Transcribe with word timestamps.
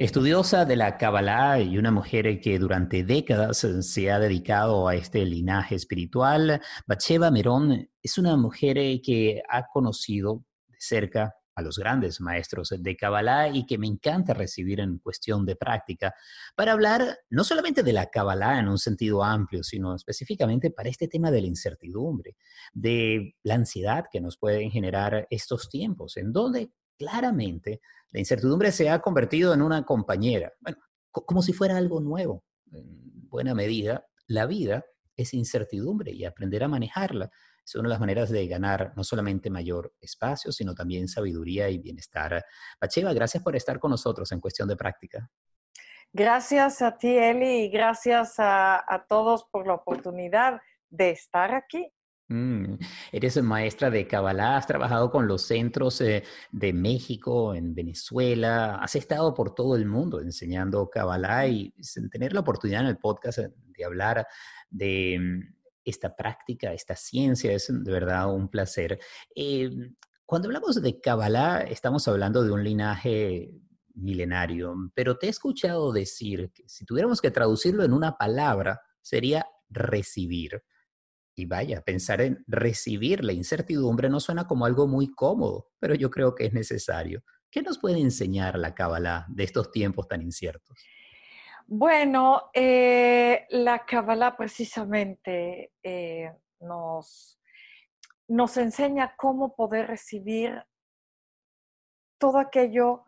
Estudiosa 0.00 0.64
de 0.64 0.76
la 0.76 0.96
Kabbalah 0.96 1.60
y 1.60 1.76
una 1.76 1.90
mujer 1.90 2.40
que 2.40 2.58
durante 2.58 3.04
décadas 3.04 3.58
se 3.58 4.10
ha 4.10 4.18
dedicado 4.18 4.88
a 4.88 4.94
este 4.94 5.26
linaje 5.26 5.74
espiritual, 5.74 6.62
Bacheva 6.86 7.30
Merón 7.30 7.86
es 8.02 8.16
una 8.16 8.34
mujer 8.38 8.76
que 9.02 9.42
ha 9.46 9.66
conocido 9.66 10.42
de 10.68 10.76
cerca 10.78 11.34
a 11.54 11.60
los 11.60 11.78
grandes 11.78 12.18
maestros 12.18 12.72
de 12.78 12.96
Kabbalah 12.96 13.48
y 13.48 13.66
que 13.66 13.76
me 13.76 13.88
encanta 13.88 14.32
recibir 14.32 14.80
en 14.80 15.00
cuestión 15.00 15.44
de 15.44 15.56
práctica 15.56 16.14
para 16.56 16.72
hablar 16.72 17.18
no 17.28 17.44
solamente 17.44 17.82
de 17.82 17.92
la 17.92 18.06
Kabbalah 18.06 18.58
en 18.58 18.68
un 18.68 18.78
sentido 18.78 19.22
amplio, 19.22 19.62
sino 19.62 19.94
específicamente 19.94 20.70
para 20.70 20.88
este 20.88 21.08
tema 21.08 21.30
de 21.30 21.42
la 21.42 21.48
incertidumbre, 21.48 22.36
de 22.72 23.34
la 23.42 23.56
ansiedad 23.56 24.06
que 24.10 24.22
nos 24.22 24.38
pueden 24.38 24.70
generar 24.70 25.26
estos 25.28 25.68
tiempos, 25.68 26.16
en 26.16 26.32
donde 26.32 26.70
claramente 27.00 27.80
la 28.12 28.20
incertidumbre 28.20 28.72
se 28.72 28.90
ha 28.90 29.00
convertido 29.00 29.54
en 29.54 29.62
una 29.62 29.84
compañera, 29.84 30.52
bueno, 30.60 30.76
como 31.10 31.40
si 31.40 31.54
fuera 31.54 31.78
algo 31.78 32.00
nuevo. 32.00 32.44
En 32.70 33.28
buena 33.28 33.54
medida, 33.54 34.06
la 34.26 34.44
vida 34.44 34.84
es 35.16 35.32
incertidumbre 35.32 36.12
y 36.12 36.26
aprender 36.26 36.62
a 36.62 36.68
manejarla 36.68 37.30
es 37.64 37.74
una 37.76 37.88
de 37.88 37.90
las 37.90 38.00
maneras 38.00 38.30
de 38.30 38.46
ganar 38.48 38.92
no 38.96 39.04
solamente 39.04 39.48
mayor 39.48 39.94
espacio, 40.00 40.50
sino 40.50 40.74
también 40.74 41.06
sabiduría 41.06 41.68
y 41.68 41.78
bienestar. 41.78 42.44
Pacheva, 42.80 43.12
gracias 43.12 43.42
por 43.42 43.54
estar 43.54 43.78
con 43.78 43.92
nosotros 43.92 44.32
en 44.32 44.40
cuestión 44.40 44.68
de 44.68 44.76
práctica. 44.76 45.30
Gracias 46.12 46.82
a 46.82 46.98
ti, 46.98 47.16
Eli, 47.16 47.64
y 47.64 47.68
gracias 47.70 48.34
a 48.38 49.06
todos 49.08 49.44
por 49.52 49.68
la 49.68 49.74
oportunidad 49.74 50.60
de 50.88 51.10
estar 51.10 51.54
aquí. 51.54 51.92
Mm, 52.30 52.78
eres 53.10 53.42
maestra 53.42 53.90
de 53.90 54.06
Kabbalah, 54.06 54.56
has 54.56 54.66
trabajado 54.68 55.10
con 55.10 55.26
los 55.26 55.42
centros 55.42 56.00
eh, 56.00 56.22
de 56.52 56.72
México, 56.72 57.56
en 57.56 57.74
Venezuela, 57.74 58.76
has 58.76 58.94
estado 58.94 59.34
por 59.34 59.52
todo 59.52 59.74
el 59.74 59.84
mundo 59.84 60.20
enseñando 60.20 60.88
Kabbalah 60.88 61.48
y 61.48 61.74
tener 62.12 62.32
la 62.32 62.40
oportunidad 62.40 62.82
en 62.82 62.86
el 62.86 62.98
podcast 62.98 63.40
de 63.40 63.84
hablar 63.84 64.28
de 64.70 65.18
mm, 65.18 65.54
esta 65.84 66.14
práctica, 66.14 66.72
esta 66.72 66.94
ciencia, 66.94 67.52
es 67.52 67.66
de 67.68 67.90
verdad 67.90 68.32
un 68.32 68.48
placer. 68.48 69.00
Eh, 69.34 69.68
cuando 70.24 70.46
hablamos 70.46 70.80
de 70.80 71.00
Kabbalah, 71.00 71.62
estamos 71.62 72.06
hablando 72.06 72.44
de 72.44 72.52
un 72.52 72.62
linaje 72.62 73.50
milenario, 73.94 74.76
pero 74.94 75.18
te 75.18 75.26
he 75.26 75.30
escuchado 75.30 75.90
decir 75.90 76.52
que 76.54 76.68
si 76.68 76.84
tuviéramos 76.84 77.20
que 77.20 77.32
traducirlo 77.32 77.82
en 77.82 77.92
una 77.92 78.16
palabra, 78.16 78.82
sería 79.02 79.46
recibir. 79.68 80.62
Y 81.40 81.46
vaya, 81.46 81.80
pensar 81.80 82.20
en 82.20 82.44
recibir 82.46 83.24
la 83.24 83.32
incertidumbre 83.32 84.10
no 84.10 84.20
suena 84.20 84.46
como 84.46 84.66
algo 84.66 84.86
muy 84.86 85.10
cómodo, 85.14 85.68
pero 85.78 85.94
yo 85.94 86.10
creo 86.10 86.34
que 86.34 86.44
es 86.44 86.52
necesario. 86.52 87.22
¿Qué 87.50 87.62
nos 87.62 87.78
puede 87.78 87.98
enseñar 87.98 88.58
la 88.58 88.74
Kabbalah 88.74 89.24
de 89.30 89.44
estos 89.44 89.70
tiempos 89.72 90.06
tan 90.06 90.20
inciertos? 90.20 90.76
Bueno, 91.66 92.50
eh, 92.52 93.46
la 93.48 93.86
Kabbalah 93.86 94.36
precisamente 94.36 95.72
eh, 95.82 96.30
nos, 96.60 97.40
nos 98.28 98.56
enseña 98.58 99.14
cómo 99.16 99.56
poder 99.56 99.86
recibir 99.86 100.62
todo 102.18 102.38
aquello 102.38 103.04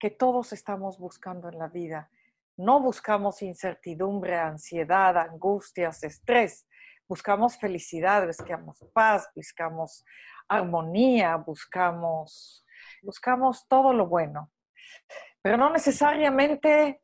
que 0.00 0.10
todos 0.10 0.52
estamos 0.52 0.98
buscando 0.98 1.48
en 1.48 1.60
la 1.60 1.68
vida. 1.68 2.10
No 2.56 2.80
buscamos 2.80 3.40
incertidumbre, 3.40 4.34
ansiedad, 4.34 5.16
angustias, 5.16 6.02
estrés 6.02 6.66
buscamos 7.08 7.56
felicidad, 7.58 8.26
buscamos 8.26 8.84
paz, 8.92 9.28
buscamos 9.34 10.04
armonía, 10.48 11.36
buscamos, 11.36 12.64
buscamos 13.02 13.66
todo 13.66 13.92
lo 13.92 14.06
bueno. 14.06 14.52
Pero 15.42 15.56
no 15.56 15.70
necesariamente 15.70 17.02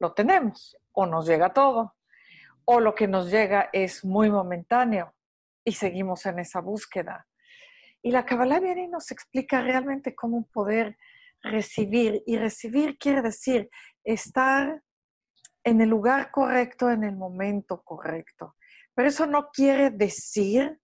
lo 0.00 0.12
tenemos 0.14 0.76
o 0.92 1.06
nos 1.06 1.26
llega 1.26 1.52
todo 1.52 1.94
o 2.64 2.80
lo 2.80 2.94
que 2.94 3.06
nos 3.06 3.30
llega 3.30 3.68
es 3.72 4.04
muy 4.04 4.30
momentáneo 4.30 5.14
y 5.64 5.72
seguimos 5.72 6.24
en 6.26 6.38
esa 6.38 6.60
búsqueda. 6.60 7.26
Y 8.02 8.10
la 8.10 8.24
Kabbalah 8.24 8.60
viene 8.60 8.88
nos 8.88 9.10
explica 9.10 9.62
realmente 9.62 10.14
cómo 10.14 10.46
poder 10.52 10.96
recibir. 11.42 12.22
Y 12.26 12.36
recibir 12.36 12.98
quiere 12.98 13.22
decir 13.22 13.70
estar 14.02 14.82
en 15.64 15.80
el 15.80 15.88
lugar 15.88 16.30
correcto, 16.30 16.90
en 16.90 17.04
el 17.04 17.16
momento 17.16 17.82
correcto. 17.82 18.56
Pero 18.94 19.08
eso 19.08 19.26
no 19.26 19.50
quiere 19.50 19.90
decir 19.90 20.80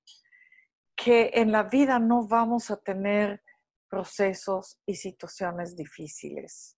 que 0.97 1.31
en 1.34 1.53
la 1.53 1.62
vida 1.62 1.98
no 1.98 2.26
vamos 2.26 2.71
a 2.71 2.76
tener 2.76 3.43
procesos 3.88 4.81
y 4.87 4.94
situaciones 4.94 5.76
difíciles. 5.76 6.76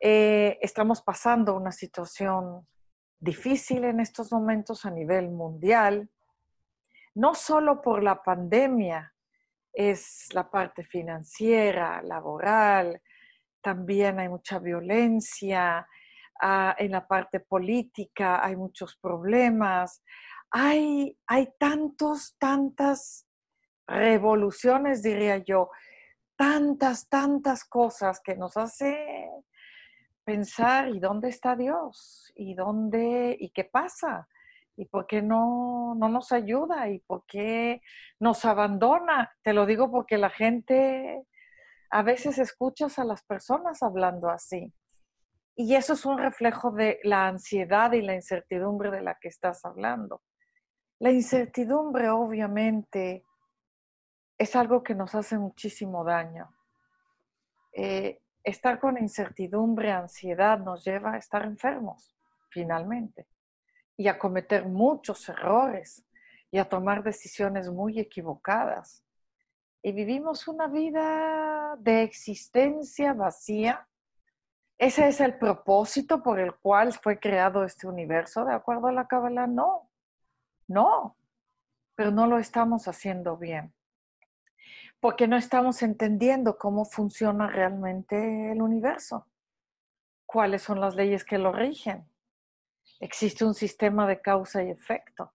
Eh, 0.00 0.58
estamos 0.60 1.02
pasando 1.02 1.56
una 1.56 1.72
situación 1.72 2.66
difícil 3.18 3.84
en 3.84 4.00
estos 4.00 4.32
momentos 4.32 4.84
a 4.84 4.90
nivel 4.90 5.30
mundial, 5.30 6.10
no 7.14 7.34
solo 7.34 7.80
por 7.80 8.02
la 8.02 8.22
pandemia, 8.22 9.14
es 9.72 10.28
la 10.34 10.50
parte 10.50 10.84
financiera, 10.84 12.02
laboral, 12.02 13.00
también 13.62 14.18
hay 14.18 14.28
mucha 14.28 14.58
violencia, 14.58 15.86
ah, 16.40 16.74
en 16.78 16.90
la 16.90 17.06
parte 17.06 17.40
política 17.40 18.44
hay 18.44 18.56
muchos 18.56 18.96
problemas, 18.96 20.02
hay, 20.52 21.16
tantos, 21.58 22.36
tantas 22.38 23.26
revoluciones, 23.86 25.02
diría 25.02 25.38
yo, 25.38 25.70
tantas, 26.36 27.08
tantas 27.08 27.64
cosas 27.64 28.20
que 28.20 28.36
nos 28.36 28.56
hace 28.58 29.30
pensar, 30.24 30.90
¿y 30.90 31.00
dónde 31.00 31.30
está 31.30 31.56
Dios? 31.56 32.30
¿Y 32.36 32.54
dónde, 32.54 33.36
y 33.40 33.50
qué 33.50 33.64
pasa? 33.64 34.28
¿Y 34.76 34.86
por 34.86 35.06
qué 35.06 35.22
no, 35.22 35.94
no 35.96 36.08
nos 36.08 36.32
ayuda? 36.32 36.88
¿Y 36.90 36.98
por 37.00 37.24
qué 37.26 37.80
nos 38.20 38.44
abandona? 38.44 39.32
Te 39.42 39.54
lo 39.54 39.64
digo 39.64 39.90
porque 39.90 40.18
la 40.18 40.30
gente, 40.30 41.24
a 41.90 42.02
veces 42.02 42.38
escuchas 42.38 42.98
a 42.98 43.04
las 43.04 43.24
personas 43.24 43.82
hablando 43.82 44.28
así. 44.28 44.72
Y 45.56 45.74
eso 45.76 45.94
es 45.94 46.04
un 46.04 46.18
reflejo 46.18 46.70
de 46.72 46.98
la 47.04 47.26
ansiedad 47.26 47.92
y 47.92 48.02
la 48.02 48.14
incertidumbre 48.14 48.90
de 48.90 49.02
la 49.02 49.18
que 49.20 49.28
estás 49.28 49.64
hablando. 49.64 50.22
La 51.02 51.10
incertidumbre 51.10 52.10
obviamente 52.10 53.24
es 54.38 54.54
algo 54.54 54.84
que 54.84 54.94
nos 54.94 55.16
hace 55.16 55.36
muchísimo 55.36 56.04
daño. 56.04 56.54
Eh, 57.72 58.20
estar 58.44 58.78
con 58.78 58.96
incertidumbre, 58.96 59.90
ansiedad 59.90 60.60
nos 60.60 60.84
lleva 60.84 61.14
a 61.14 61.18
estar 61.18 61.44
enfermos, 61.44 62.16
finalmente, 62.50 63.26
y 63.96 64.06
a 64.06 64.16
cometer 64.16 64.66
muchos 64.66 65.28
errores 65.28 66.06
y 66.52 66.58
a 66.58 66.68
tomar 66.68 67.02
decisiones 67.02 67.68
muy 67.68 67.98
equivocadas. 67.98 69.04
Y 69.82 69.90
vivimos 69.90 70.46
una 70.46 70.68
vida 70.68 71.74
de 71.80 72.04
existencia 72.04 73.12
vacía. 73.12 73.88
¿Ese 74.78 75.08
es 75.08 75.20
el 75.20 75.36
propósito 75.36 76.22
por 76.22 76.38
el 76.38 76.54
cual 76.54 76.92
fue 76.92 77.18
creado 77.18 77.64
este 77.64 77.88
universo? 77.88 78.44
De 78.44 78.54
acuerdo 78.54 78.86
a 78.86 78.92
la 78.92 79.08
Kabbalah, 79.08 79.48
no. 79.48 79.88
No, 80.72 81.18
pero 81.94 82.10
no 82.10 82.26
lo 82.26 82.38
estamos 82.38 82.88
haciendo 82.88 83.36
bien, 83.36 83.74
porque 85.00 85.28
no 85.28 85.36
estamos 85.36 85.82
entendiendo 85.82 86.56
cómo 86.56 86.86
funciona 86.86 87.46
realmente 87.46 88.52
el 88.52 88.62
universo, 88.62 89.26
cuáles 90.24 90.62
son 90.62 90.80
las 90.80 90.94
leyes 90.94 91.24
que 91.24 91.36
lo 91.36 91.52
rigen. 91.52 92.08
Existe 93.00 93.44
un 93.44 93.52
sistema 93.52 94.06
de 94.06 94.22
causa 94.22 94.62
y 94.62 94.70
efecto. 94.70 95.34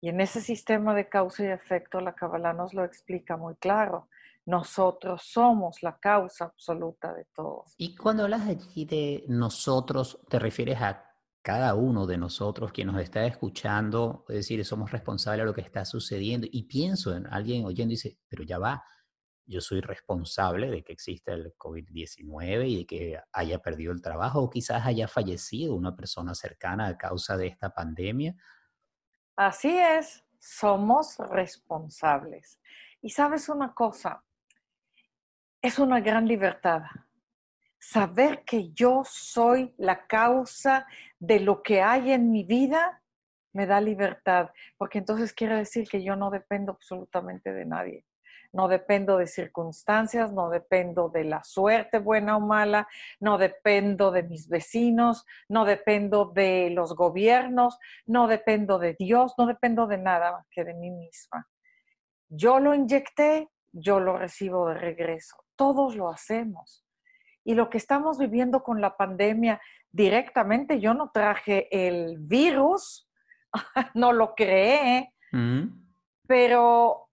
Y 0.00 0.10
en 0.10 0.20
ese 0.20 0.40
sistema 0.40 0.94
de 0.94 1.08
causa 1.08 1.42
y 1.42 1.48
efecto, 1.48 2.00
la 2.00 2.14
Kabbalah 2.14 2.52
nos 2.52 2.72
lo 2.72 2.84
explica 2.84 3.36
muy 3.36 3.56
claro. 3.56 4.08
Nosotros 4.44 5.22
somos 5.22 5.82
la 5.82 5.98
causa 5.98 6.44
absoluta 6.44 7.12
de 7.14 7.24
todo. 7.34 7.64
Y 7.78 7.96
cuando 7.96 8.22
hablas 8.22 8.46
allí 8.46 8.84
de 8.84 9.24
nosotros, 9.26 10.20
¿te 10.28 10.38
refieres 10.38 10.80
a 10.80 11.05
cada 11.46 11.76
uno 11.76 12.08
de 12.08 12.18
nosotros 12.18 12.72
quien 12.72 12.88
nos 12.88 13.00
está 13.00 13.24
escuchando, 13.24 14.24
es 14.28 14.34
decir, 14.34 14.64
somos 14.64 14.90
responsables 14.90 15.42
de 15.42 15.46
lo 15.46 15.54
que 15.54 15.60
está 15.60 15.84
sucediendo. 15.84 16.44
Y 16.50 16.64
pienso 16.64 17.14
en 17.14 17.24
alguien 17.28 17.64
oyendo 17.64 17.92
y 17.92 17.94
dice, 17.94 18.18
pero 18.26 18.42
ya 18.42 18.58
va, 18.58 18.82
yo 19.44 19.60
soy 19.60 19.80
responsable 19.80 20.68
de 20.68 20.82
que 20.82 20.92
exista 20.92 21.34
el 21.34 21.54
COVID-19 21.56 22.68
y 22.68 22.78
de 22.78 22.84
que 22.84 23.20
haya 23.32 23.60
perdido 23.60 23.92
el 23.92 24.02
trabajo 24.02 24.40
o 24.40 24.50
quizás 24.50 24.84
haya 24.84 25.06
fallecido 25.06 25.76
una 25.76 25.94
persona 25.94 26.34
cercana 26.34 26.88
a 26.88 26.98
causa 26.98 27.36
de 27.36 27.46
esta 27.46 27.70
pandemia. 27.70 28.34
Así 29.36 29.68
es, 29.68 30.24
somos 30.40 31.16
responsables. 31.30 32.58
Y 33.00 33.10
sabes 33.10 33.48
una 33.48 33.72
cosa, 33.72 34.24
es 35.62 35.78
una 35.78 36.00
gran 36.00 36.26
libertad 36.26 36.82
saber 37.90 38.42
que 38.44 38.72
yo 38.72 39.02
soy 39.04 39.72
la 39.76 40.06
causa 40.06 40.86
de 41.20 41.38
lo 41.40 41.62
que 41.62 41.82
hay 41.82 42.10
en 42.12 42.32
mi 42.32 42.42
vida, 42.42 43.02
me 43.52 43.66
da 43.66 43.80
libertad, 43.80 44.50
porque 44.76 44.98
entonces 44.98 45.32
quiere 45.32 45.56
decir 45.56 45.88
que 45.88 46.02
yo 46.02 46.16
no 46.16 46.30
dependo 46.30 46.72
absolutamente 46.72 47.52
de 47.52 47.64
nadie. 47.64 48.04
no 48.52 48.68
dependo 48.68 49.18
de 49.18 49.26
circunstancias, 49.26 50.32
no 50.32 50.48
dependo 50.48 51.10
de 51.10 51.24
la 51.24 51.44
suerte 51.44 51.98
buena 51.98 52.38
o 52.38 52.40
mala, 52.40 52.88
no 53.20 53.36
dependo 53.36 54.10
de 54.12 54.22
mis 54.22 54.48
vecinos, 54.48 55.26
no 55.48 55.66
dependo 55.66 56.26
de 56.26 56.70
los 56.70 56.94
gobiernos, 56.94 57.78
no 58.06 58.28
dependo 58.28 58.78
de 58.78 58.94
Dios, 58.94 59.34
no 59.36 59.46
dependo 59.46 59.86
de 59.86 59.98
nada 59.98 60.32
más 60.32 60.46
que 60.48 60.64
de 60.64 60.72
mí 60.72 60.90
misma. 60.90 61.46
Yo 62.28 62.58
lo 62.58 62.74
inyecté, 62.74 63.50
yo 63.72 64.00
lo 64.00 64.16
recibo 64.16 64.68
de 64.68 64.74
regreso. 64.76 65.36
Todos 65.54 65.94
lo 65.94 66.08
hacemos. 66.08 66.85
Y 67.46 67.54
lo 67.54 67.70
que 67.70 67.78
estamos 67.78 68.18
viviendo 68.18 68.64
con 68.64 68.80
la 68.80 68.96
pandemia 68.96 69.60
directamente, 69.92 70.80
yo 70.80 70.94
no 70.94 71.12
traje 71.14 71.68
el 71.70 72.18
virus, 72.18 73.08
no 73.94 74.12
lo 74.12 74.34
creé, 74.34 75.14
mm. 75.30 75.62
pero 76.26 77.08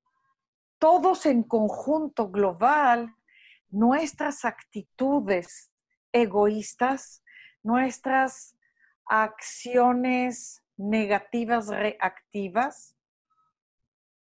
todos 0.80 1.27
en 1.27 1.44
conjunto 1.44 2.31
global, 2.31 3.13
nuestras 3.69 4.44
actitudes 4.44 5.71
egoístas, 6.12 7.24
nuestras 7.62 8.57
acciones 9.06 10.63
negativas 10.77 11.68
reactivas, 11.68 12.97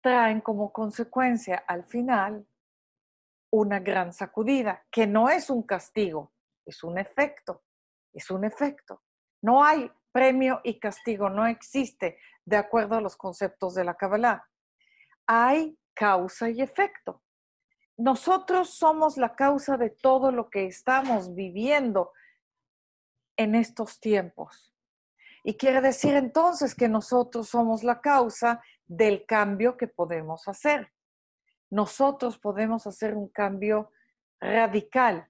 traen 0.02 0.43
como 0.43 0.75
consecuencia 0.75 1.56
al 1.66 1.84
final 1.84 2.46
una 3.56 3.81
gran 3.81 4.12
sacudida, 4.12 4.85
que 4.91 5.06
no 5.06 5.31
es 5.31 5.49
un 5.49 5.62
castigo, 5.62 6.32
es 6.67 6.85
un 6.85 6.99
efecto, 6.99 7.62
es 8.12 8.31
un 8.31 8.44
efecto. 8.44 9.03
No 9.41 9.64
hay 9.64 9.91
premio 10.12 10.61
y 10.62 10.79
castigo, 10.79 11.31
no 11.31 11.47
existe 11.47 12.19
de 12.44 12.56
acuerdo 12.56 12.97
a 12.97 13.00
los 13.00 13.17
conceptos 13.17 13.75
de 13.75 13.85
la 13.85 13.94
Kabbalah. 13.94 14.47
Hay 15.26 15.79
causa 15.94 16.50
y 16.50 16.61
efecto. 16.61 17.23
Nosotros 17.97 18.70
somos 18.70 19.17
la 19.17 19.35
causa 19.35 19.79
de 19.79 19.88
todo 19.88 20.31
lo 20.31 20.50
que 20.50 20.67
estamos 20.67 21.35
viviendo 21.35 22.12
en 23.38 23.55
estos 23.55 24.00
tiempos. 24.00 24.75
Y 25.43 25.56
quiere 25.56 25.81
decir 25.81 26.14
entonces 26.14 26.75
que 26.75 26.88
nosotros 26.88 27.49
somos 27.49 27.82
la 27.82 28.00
causa 28.03 28.62
del 28.87 29.25
cambio 29.25 29.76
que 29.79 29.88
podemos 29.88 30.47
hacer. 30.47 30.93
Nosotros 31.70 32.38
podemos 32.38 32.86
hacer 32.86 33.14
un 33.14 33.28
cambio 33.28 33.90
radical 34.40 35.28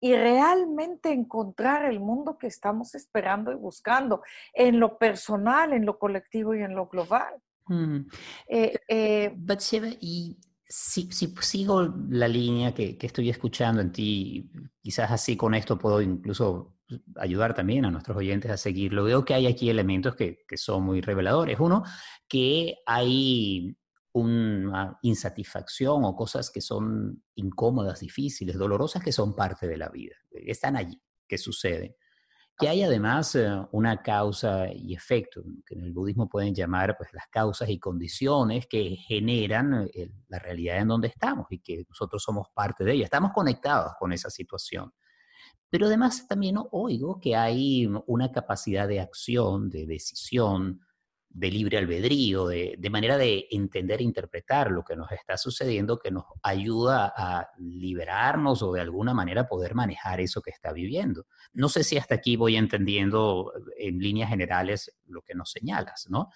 y 0.00 0.14
realmente 0.14 1.12
encontrar 1.12 1.84
el 1.84 2.00
mundo 2.00 2.38
que 2.38 2.46
estamos 2.46 2.94
esperando 2.94 3.52
y 3.52 3.56
buscando 3.56 4.22
en 4.54 4.80
lo 4.80 4.96
personal, 4.98 5.72
en 5.72 5.84
lo 5.84 5.98
colectivo 5.98 6.54
y 6.54 6.62
en 6.62 6.74
lo 6.74 6.86
global. 6.88 7.34
Mm. 7.66 8.00
Eh, 8.48 8.78
eh, 8.88 9.36
y 10.00 10.38
si, 10.66 11.10
sigo 11.12 11.82
la 12.08 12.28
línea 12.28 12.72
que, 12.72 12.96
estoy 13.00 13.28
escuchando 13.28 13.82
en 13.82 13.92
ti, 13.92 14.50
quizás 14.80 15.10
así 15.10 15.36
con 15.36 15.54
esto 15.54 15.78
puedo 15.78 16.00
incluso 16.00 16.76
ayudar 17.16 17.54
también 17.54 17.84
a 17.84 17.90
nuestros 17.90 18.16
oyentes 18.16 18.50
a 18.50 18.56
seguirlo. 18.56 19.04
Veo 19.04 19.24
que 19.24 19.34
hay 19.34 19.46
aquí 19.46 19.68
elementos 19.68 20.16
que, 20.16 20.44
que 20.48 20.56
son 20.56 20.82
muy 20.82 21.02
reveladores. 21.02 21.60
Uno, 21.60 21.84
que 22.26 22.76
hay 22.86 23.76
una 24.12 24.98
insatisfacción 25.02 26.04
o 26.04 26.16
cosas 26.16 26.50
que 26.50 26.60
son 26.60 27.22
incómodas, 27.34 28.00
difíciles, 28.00 28.56
dolorosas, 28.56 29.02
que 29.02 29.12
son 29.12 29.34
parte 29.34 29.66
de 29.66 29.76
la 29.76 29.88
vida. 29.88 30.16
Están 30.30 30.76
allí, 30.76 31.00
que 31.28 31.38
suceden 31.38 31.94
que 32.60 32.68
hay 32.68 32.82
además 32.82 33.34
eh, 33.36 33.48
una 33.72 34.02
causa 34.02 34.70
y 34.70 34.94
efecto, 34.94 35.42
que 35.66 35.74
en 35.74 35.84
el 35.84 35.92
budismo 35.92 36.28
pueden 36.28 36.54
llamar 36.54 36.94
pues, 36.98 37.10
las 37.14 37.26
causas 37.28 37.70
y 37.70 37.78
condiciones 37.78 38.66
que 38.66 38.96
generan 38.96 39.88
eh, 39.94 40.10
la 40.28 40.38
realidad 40.38 40.76
en 40.76 40.88
donde 40.88 41.08
estamos 41.08 41.46
y 41.48 41.60
que 41.60 41.84
nosotros 41.88 42.22
somos 42.22 42.48
parte 42.52 42.84
de 42.84 42.92
ella. 42.92 43.04
Estamos 43.04 43.32
conectados 43.32 43.92
con 43.98 44.12
esa 44.12 44.28
situación. 44.28 44.92
Pero 45.70 45.86
además 45.86 46.28
también 46.28 46.56
oigo 46.70 47.18
que 47.18 47.34
hay 47.34 47.88
una 48.06 48.30
capacidad 48.30 48.86
de 48.86 49.00
acción, 49.00 49.70
de 49.70 49.86
decisión, 49.86 50.80
de 51.32 51.50
libre 51.50 51.78
albedrío, 51.78 52.48
de, 52.48 52.76
manera 52.90 53.16
de 53.16 53.46
entender 53.50 54.00
e 54.00 54.04
interpretar 54.04 54.70
lo 54.70 54.82
que 54.82 54.96
nos 54.96 55.10
está 55.12 55.36
sucediendo, 55.36 55.98
que 55.98 56.10
nos 56.10 56.24
ayuda 56.42 57.12
a 57.16 57.48
liberarnos 57.58 58.62
o 58.62 58.72
de 58.72 58.80
alguna 58.80 59.14
manera 59.14 59.46
poder 59.46 59.74
manejar 59.74 60.20
eso 60.20 60.42
que 60.42 60.50
está 60.50 60.72
viviendo. 60.72 61.26
No 61.52 61.68
sé 61.68 61.84
si 61.84 61.96
hasta 61.96 62.16
aquí 62.16 62.36
voy 62.36 62.56
entendiendo 62.56 63.52
en 63.78 63.98
líneas 63.98 64.28
generales 64.28 64.92
lo 65.06 65.22
que 65.22 65.34
nos 65.34 65.52
señalas, 65.52 66.06
¿no? 66.10 66.30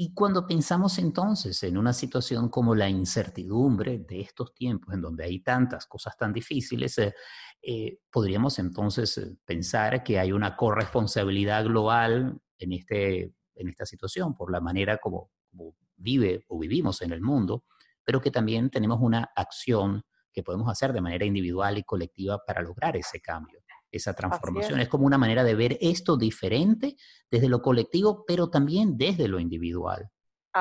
Y 0.00 0.14
cuando 0.14 0.46
pensamos 0.46 0.96
entonces 1.00 1.60
en 1.64 1.76
una 1.76 1.92
situación 1.92 2.48
como 2.48 2.76
la 2.76 2.88
incertidumbre 2.88 3.98
de 3.98 4.20
estos 4.20 4.54
tiempos, 4.54 4.94
en 4.94 5.00
donde 5.02 5.24
hay 5.24 5.40
tantas 5.40 5.86
cosas 5.86 6.16
tan 6.16 6.32
difíciles, 6.32 6.96
eh, 6.98 7.14
eh, 7.60 7.98
podríamos 8.08 8.60
entonces 8.60 9.18
eh, 9.18 9.36
pensar 9.44 10.04
que 10.04 10.20
hay 10.20 10.30
una 10.30 10.54
corresponsabilidad 10.54 11.64
global 11.64 12.40
en 12.60 12.72
este 12.72 13.34
en 13.58 13.68
esta 13.68 13.84
situación, 13.84 14.34
por 14.34 14.50
la 14.50 14.60
manera 14.60 14.98
como, 14.98 15.30
vive 15.96 16.44
o 16.48 16.58
vivimos 16.58 17.02
en 17.02 17.12
el 17.12 17.20
mundo, 17.20 17.64
pero 18.04 18.20
que 18.20 18.30
también 18.30 18.70
tenemos 18.70 19.00
una 19.02 19.30
acción 19.34 20.02
que 20.32 20.42
podemos 20.42 20.70
hacer 20.70 20.92
de 20.92 21.00
manera 21.00 21.24
individual 21.24 21.78
y 21.78 21.82
colectiva 21.82 22.44
para 22.46 22.62
lograr 22.62 22.96
ese 22.96 23.20
cambio, 23.20 23.60
esa 23.90 24.14
transformación. 24.14 24.80
Es. 24.80 24.88
como 24.88 25.06
una 25.06 25.18
manera 25.18 25.42
de 25.42 25.54
ver 25.54 25.76
esto 25.80 26.16
diferente 26.16 26.96
desde 27.30 27.48
lo 27.48 27.60
colectivo, 27.60 28.24
pero 28.26 28.48
también 28.48 28.96
desde 28.96 29.28
lo 29.28 29.40
individual. 29.40 30.10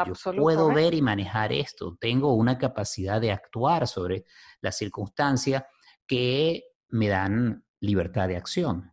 Yo 0.05 0.13
puedo 0.33 0.73
ver 0.73 0.93
y 0.93 1.01
manejar 1.01 1.53
esto, 1.53 1.97
tengo 1.99 2.33
una 2.33 2.57
capacidad 2.57 3.21
de 3.21 3.31
actuar 3.31 3.87
sobre 3.87 4.25
las 4.61 4.77
circunstancias 4.77 5.63
que 6.05 6.65
me 6.89 7.07
dan 7.07 7.63
libertad 7.79 8.27
de 8.27 8.37
acción. 8.37 8.91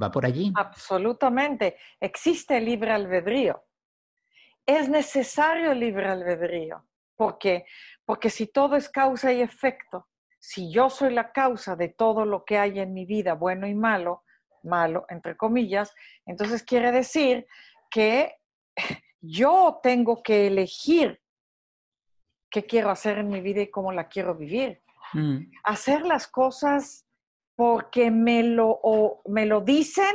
¿Va 0.00 0.10
por 0.10 0.26
allí? 0.26 0.52
Absolutamente. 0.54 1.76
Existe 2.00 2.60
libre 2.60 2.92
albedrío. 2.92 3.64
Es 4.66 4.88
necesario 4.88 5.72
libre 5.74 6.08
albedrío. 6.08 6.84
¿Por 7.14 7.38
qué? 7.38 7.64
Porque 8.04 8.28
si 8.30 8.48
todo 8.48 8.76
es 8.76 8.88
causa 8.88 9.32
y 9.32 9.40
efecto, 9.40 10.08
si 10.38 10.70
yo 10.70 10.90
soy 10.90 11.14
la 11.14 11.32
causa 11.32 11.76
de 11.76 11.88
todo 11.88 12.24
lo 12.24 12.44
que 12.44 12.58
hay 12.58 12.78
en 12.78 12.92
mi 12.92 13.06
vida, 13.06 13.34
bueno 13.34 13.66
y 13.66 13.74
malo, 13.74 14.24
malo 14.62 15.06
entre 15.08 15.36
comillas, 15.36 15.94
entonces 16.26 16.62
quiere 16.62 16.92
decir 16.92 17.46
que 17.90 18.36
yo 19.20 19.80
tengo 19.82 20.22
que 20.22 20.48
elegir 20.48 21.20
qué 22.50 22.64
quiero 22.64 22.90
hacer 22.90 23.18
en 23.18 23.28
mi 23.28 23.40
vida 23.40 23.62
y 23.62 23.70
cómo 23.70 23.92
la 23.92 24.08
quiero 24.08 24.34
vivir. 24.34 24.82
Mm. 25.14 25.50
Hacer 25.64 26.02
las 26.02 26.26
cosas 26.26 27.05
porque 27.56 28.10
me 28.10 28.42
lo, 28.42 28.80
me 29.24 29.46
lo 29.46 29.62
dicen 29.62 30.14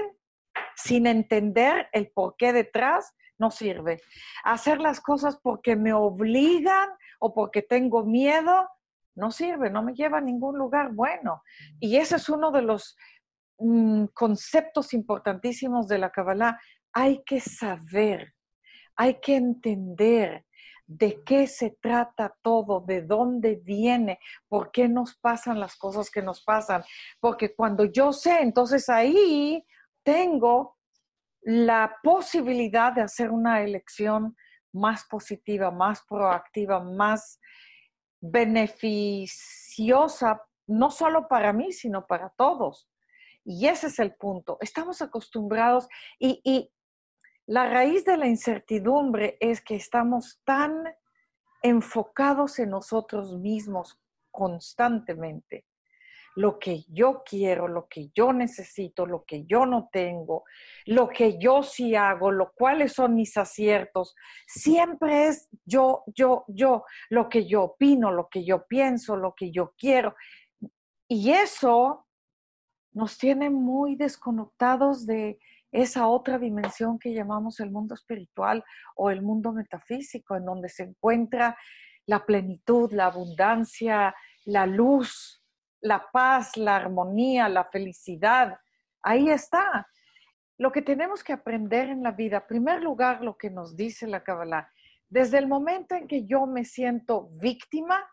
sin 0.76 1.08
entender 1.08 1.90
el 1.92 2.10
por 2.12 2.36
qué 2.38 2.54
detrás, 2.54 3.14
no 3.38 3.50
sirve. 3.50 4.00
Hacer 4.44 4.80
las 4.80 5.02
cosas 5.02 5.38
porque 5.42 5.76
me 5.76 5.94
obligan 5.94 6.90
o 7.20 7.34
porque 7.34 7.64
tengo 7.64 8.06
miedo, 8.06 8.70
no 9.16 9.32
sirve, 9.32 9.70
no 9.70 9.82
me 9.84 9.94
lleva 9.94 10.20
a 10.20 10.22
ningún 10.22 10.58
lugar 10.58 10.94
bueno. 10.94 11.42
Y 11.80 11.98
ese 11.98 12.16
es 12.18 12.30
uno 12.30 12.52
de 12.52 12.62
los 12.62 12.96
mm, 13.58 14.06
conceptos 14.14 14.94
importantísimos 14.94 15.88
de 15.88 15.98
la 15.98 16.12
Kabbalah. 16.12 16.60
Hay 16.94 17.24
que 17.26 17.40
saber, 17.40 18.34
hay 18.96 19.20
que 19.20 19.36
entender 19.36 20.46
de 20.98 21.24
qué 21.24 21.48
se 21.48 21.78
trata 21.82 22.36
todo, 22.42 22.82
de 22.82 23.02
dónde 23.02 23.56
viene, 23.56 24.20
por 24.48 24.72
qué 24.72 24.90
nos 24.90 25.16
pasan 25.16 25.60
las 25.60 25.76
cosas 25.78 26.12
que 26.12 26.22
nos 26.22 26.44
pasan. 26.44 26.84
Porque 27.20 27.56
cuando 27.56 27.86
yo 27.86 28.12
sé, 28.12 28.42
entonces 28.42 28.90
ahí 28.90 29.66
tengo 30.04 30.78
la 31.42 31.98
posibilidad 32.04 32.92
de 32.92 33.02
hacer 33.02 33.32
una 33.32 33.62
elección 33.62 34.36
más 34.74 35.06
positiva, 35.06 35.72
más 35.72 36.04
proactiva, 36.08 36.84
más 36.84 37.40
beneficiosa, 38.20 40.42
no 40.68 40.92
solo 40.92 41.28
para 41.28 41.52
mí, 41.54 41.72
sino 41.72 42.06
para 42.06 42.30
todos. 42.38 42.88
Y 43.44 43.66
ese 43.68 43.88
es 43.88 43.98
el 44.00 44.14
punto. 44.16 44.58
Estamos 44.60 45.02
acostumbrados 45.02 45.88
y, 46.20 46.42
y 46.44 46.70
la 47.48 47.68
raíz 47.68 48.06
de 48.06 48.18
la 48.18 48.28
incertidumbre 48.28 49.38
es 49.40 49.62
que 49.62 49.76
estamos 49.76 50.42
tan 50.44 50.84
enfocados 51.62 52.60
en 52.60 52.70
nosotros 52.70 53.38
mismos 53.38 54.00
constantemente. 54.32 55.66
Lo 56.36 56.60
que 56.60 56.86
yo 56.88 57.24
quiero, 57.26 57.68
lo 57.68 57.90
que 57.90 58.10
yo 58.16 58.32
necesito, 58.32 59.06
lo 59.06 59.26
que 59.26 59.44
yo 59.46 59.66
no 59.66 59.90
tengo, 59.92 60.46
lo 60.86 61.10
que 61.10 61.38
yo 61.38 61.62
sí 61.62 61.94
hago, 61.94 62.32
lo 62.32 62.54
cuáles 62.54 62.94
son 62.94 63.16
mis 63.16 63.36
aciertos, 63.36 64.16
siempre 64.48 65.28
es 65.28 65.50
yo, 65.66 66.04
yo, 66.08 66.46
yo, 66.48 66.86
lo 67.10 67.28
que 67.28 67.46
yo 67.46 67.64
opino, 67.64 68.12
lo 68.12 68.30
que 68.30 68.46
yo 68.46 68.66
pienso, 68.66 69.18
lo 69.18 69.36
que 69.36 69.52
yo 69.52 69.74
quiero. 69.78 70.16
Y 71.10 71.32
eso 71.32 72.08
nos 72.94 73.18
tiene 73.18 73.50
muy 73.50 73.98
desconectados 73.98 75.06
de 75.06 75.38
esa 75.72 76.08
otra 76.08 76.38
dimensión 76.38 77.00
que 77.00 77.14
llamamos 77.14 77.60
el 77.60 77.72
mundo 77.72 77.96
espiritual 77.96 78.64
o 78.96 79.10
el 79.10 79.22
mundo 79.22 79.54
metafísico, 79.54 80.36
en 80.36 80.46
donde 80.46 80.70
se 80.70 80.84
encuentra 80.84 81.58
la 82.06 82.26
plenitud, 82.26 82.92
la 82.92 83.06
abundancia, 83.06 84.14
la 84.46 84.66
luz, 84.66 85.44
la 85.82 86.06
paz, 86.12 86.58
la 86.58 86.76
armonía, 86.76 87.48
la 87.48 87.66
felicidad. 87.66 88.58
Ahí 89.02 89.30
está. 89.30 89.88
Lo 90.58 90.72
que 90.72 90.82
tenemos 90.82 91.24
que 91.24 91.34
aprender 91.34 91.90
en 91.90 92.04
la 92.04 92.12
vida, 92.12 92.38
en 92.38 92.48
primer 92.48 92.84
lugar, 92.84 93.24
lo 93.24 93.38
que 93.38 93.50
nos 93.50 93.76
dice 93.76 94.08
la 94.08 94.24
Kabbalah, 94.24 94.70
desde 95.10 95.38
el 95.38 95.48
momento 95.48 95.96
en 95.96 96.08
que 96.08 96.26
yo 96.26 96.46
me 96.46 96.66
siento 96.66 97.30
víctima, 97.34 98.06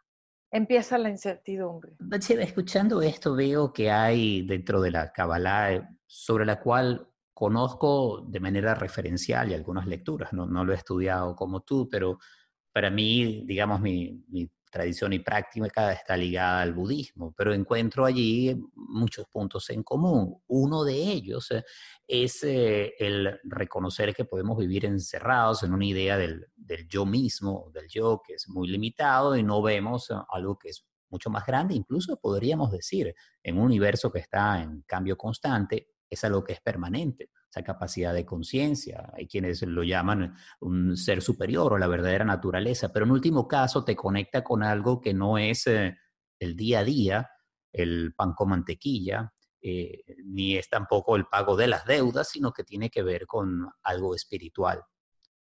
empieza 0.51 0.97
la 0.99 1.11
incertidumbre. 1.11 1.93
Escuchando 2.41 3.03
esto, 3.03 3.35
veo 3.35 3.73
que 3.73 3.91
hay 3.91 4.43
dentro 4.47 4.81
de 4.81 4.91
la 4.91 5.13
Kabbalah, 5.13 5.75
eh, 5.75 5.83
sobre 6.07 6.47
la 6.47 6.61
cual 6.61 7.07
conozco 7.39 8.25
de 8.27 8.41
manera 8.41 8.75
referencial 8.75 9.49
y 9.49 9.55
algunas 9.55 9.87
lecturas, 9.87 10.33
no, 10.33 10.45
no 10.45 10.65
lo 10.65 10.73
he 10.73 10.77
estudiado 10.77 11.37
como 11.37 11.61
tú, 11.61 11.89
pero 11.89 12.19
para 12.73 12.91
mí, 12.91 13.45
digamos, 13.47 13.81
mi, 13.81 14.25
mi 14.27 14.51
tradición 14.73 15.13
y 15.13 15.21
práctica 15.21 15.93
está 15.93 16.17
ligada 16.17 16.63
al 16.63 16.73
budismo, 16.73 17.33
pero 17.37 17.55
encuentro 17.55 18.05
allí 18.05 18.57
muchos 18.75 19.29
puntos 19.29 19.71
en 19.71 19.85
común. 19.85 20.43
Uno 20.49 20.83
de 20.83 20.95
ellos 20.95 21.53
eh, 21.53 21.63
es 22.09 22.43
eh, 22.43 22.95
el 22.99 23.39
reconocer 23.45 24.13
que 24.17 24.25
podemos 24.25 24.59
vivir 24.59 24.85
encerrados 24.85 25.63
en 25.63 25.73
una 25.73 25.87
idea 25.87 26.19
del, 26.19 26.45
del, 26.57 26.89
yo 26.89 27.07
mismo, 27.07 27.71
del 27.73 27.87
yo 27.89 28.21
que 28.27 28.35
es 28.35 28.49
muy 28.49 28.67
limitado 28.67 29.37
y 29.37 29.45
no 29.45 29.63
vemos 29.63 30.11
eh, 30.11 30.15
algo 30.33 30.59
que 30.59 30.71
es 30.71 30.85
mucho 31.09 31.31
más 31.31 31.47
grande, 31.47 31.77
incluso 31.77 32.19
podríamos 32.19 32.73
decir, 32.73 33.15
en 33.45 33.59
un 33.59 33.67
universo 33.67 34.11
que 34.11 34.19
está 34.19 34.61
en 34.61 34.83
cambio 34.83 35.17
constante, 35.17 35.87
es 36.11 36.25
algo 36.25 36.45
que 36.45 36.55
es 36.55 36.61
permanente 36.61 37.31
esa 37.51 37.63
capacidad 37.63 38.13
de 38.13 38.27
conciencia. 38.27 39.11
Hay 39.15 39.27
quienes 39.27 39.63
lo 39.63 39.83
llaman 39.83 40.35
un 40.61 40.97
ser 40.97 41.23
superior 41.23 41.73
o 41.73 41.79
la 41.79 41.87
verdadera 41.87 42.25
naturaleza, 42.25 42.93
pero 42.93 43.07
en 43.07 43.13
último 43.13 43.49
caso 43.49 43.85
te 43.85 43.97
conecta 43.97 44.45
con 44.45 44.63
algo 44.63 45.01
que 45.01 45.15
no 45.15 45.39
es 45.39 45.67
eh, 45.67 45.97
el 46.39 46.57
día 46.57 46.81
a 46.81 46.85
día, 46.85 47.31
el 47.73 48.15
pan 48.15 48.35
con 48.35 48.51
mantequilla, 48.51 49.33
eh, 49.61 50.05
ni 50.25 50.57
es 50.57 50.69
tampoco 50.69 51.17
el 51.17 51.27
pago 51.27 51.57
de 51.57 51.67
las 51.67 51.85
deudas, 51.85 52.29
sino 52.29 52.53
que 52.53 52.65
tiene 52.65 52.91
que 52.91 53.03
ver 53.03 53.27
con 53.27 53.69
algo 53.83 54.15
espiritual, 54.15 54.83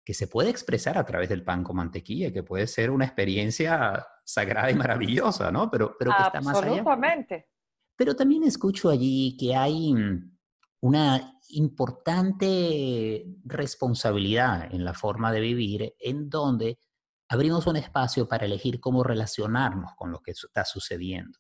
que 0.05 0.13
se 0.13 0.27
puede 0.27 0.51
expresar 0.51 0.99
a 0.99 1.07
través 1.07 1.29
del 1.29 1.45
pan 1.45 1.63
con 1.63 1.77
mantequilla, 1.77 2.33
que 2.33 2.43
puede 2.43 2.67
ser 2.67 2.91
una 2.91 3.07
experiencia 3.07 4.07
sagrada 4.25 4.71
y 4.71 4.75
maravillosa, 4.75 5.51
¿no? 5.51 5.71
Pero, 5.71 5.97
pero 5.99 6.13
que 6.17 6.23
está 6.23 6.41
más 6.41 6.57
allá. 6.59 6.69
Absolutamente. 6.69 7.49
Pero 7.97 8.17
también 8.17 8.43
escucho 8.43 8.91
allí 8.91 9.37
que 9.39 9.55
hay 9.55 9.95
mm, 9.95 10.32
una 10.83 11.39
importante 11.51 13.25
responsabilidad 13.45 14.75
en 14.75 14.85
la 14.85 14.95
forma 14.95 15.33
de 15.33 15.41
vivir 15.41 15.95
en 16.01 16.29
donde 16.29 16.79
abrimos 17.29 17.67
un 17.69 17.77
espacio 17.77 18.27
para 18.27 18.47
elegir 18.47 18.81
cómo 18.81 19.05
relacionarnos 19.05 19.93
con 19.97 20.11
lo 20.11 20.21
que 20.21 20.33
está 20.33 20.65
sucediendo. 20.65 21.39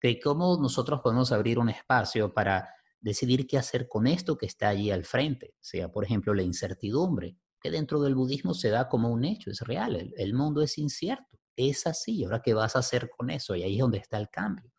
De 0.00 0.18
cómo 0.18 0.58
nosotros 0.60 1.00
podemos 1.02 1.32
abrir 1.32 1.58
un 1.58 1.68
espacio 1.68 2.32
para 2.32 2.70
decidir 3.00 3.46
qué 3.46 3.58
hacer 3.58 3.88
con 3.88 4.06
esto 4.06 4.38
que 4.38 4.46
está 4.46 4.68
allí 4.68 4.90
al 4.90 5.04
frente, 5.04 5.54
sea 5.60 5.90
por 5.90 6.04
ejemplo 6.04 6.32
la 6.32 6.42
incertidumbre, 6.42 7.36
que 7.60 7.70
dentro 7.70 8.00
del 8.00 8.14
budismo 8.14 8.54
se 8.54 8.70
da 8.70 8.88
como 8.88 9.10
un 9.10 9.24
hecho, 9.24 9.50
es 9.50 9.60
real, 9.60 10.12
el, 10.16 10.34
mundo 10.34 10.62
es 10.62 10.78
incierto, 10.78 11.38
es 11.56 11.86
así, 11.86 12.24
ahora 12.24 12.40
qué 12.42 12.54
vas 12.54 12.74
a 12.74 12.78
hacer 12.78 13.10
con 13.10 13.28
eso, 13.28 13.54
y 13.54 13.64
ahí 13.64 13.74
es 13.74 13.80
donde 13.80 13.98
está 13.98 14.16
el 14.18 14.30
cambio. 14.30 14.72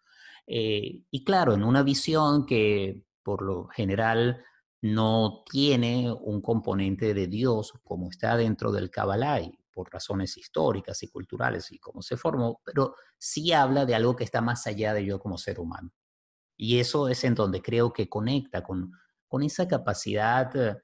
Eh, 0.48 1.04
y 1.12 1.24
claro, 1.24 1.54
en 1.54 1.64
una 1.64 1.84
visión 1.84 2.46
que 2.46 3.04
por 3.30 3.44
lo 3.44 3.68
general 3.68 4.44
no 4.82 5.44
tiene 5.48 6.12
un 6.12 6.42
componente 6.42 7.14
de 7.14 7.28
Dios 7.28 7.74
como 7.84 8.10
está 8.10 8.36
dentro 8.36 8.72
del 8.72 8.90
Kabbalah 8.90 9.42
por 9.72 9.94
razones 9.94 10.36
históricas 10.36 11.04
y 11.04 11.10
culturales 11.10 11.72
y 11.72 11.78
cómo 11.78 12.02
se 12.02 12.18
formó, 12.18 12.60
pero 12.66 12.96
sí 13.20 13.54
habla 13.54 13.86
de 13.86 13.94
algo 13.94 14.16
que 14.16 14.24
está 14.24 14.42
más 14.42 14.66
allá 14.66 14.96
de 14.96 15.06
yo 15.06 15.20
como 15.20 15.38
ser 15.38 15.60
humano. 15.60 15.92
Y 16.58 16.80
eso 16.80 17.08
es 17.08 17.24
en 17.24 17.36
donde 17.36 17.62
creo 17.62 17.94
que 17.94 18.10
conecta 18.10 18.64
con, 18.64 18.94
con 19.28 19.44
esa 19.44 19.68
capacidad 19.68 20.50
eh, 20.56 20.78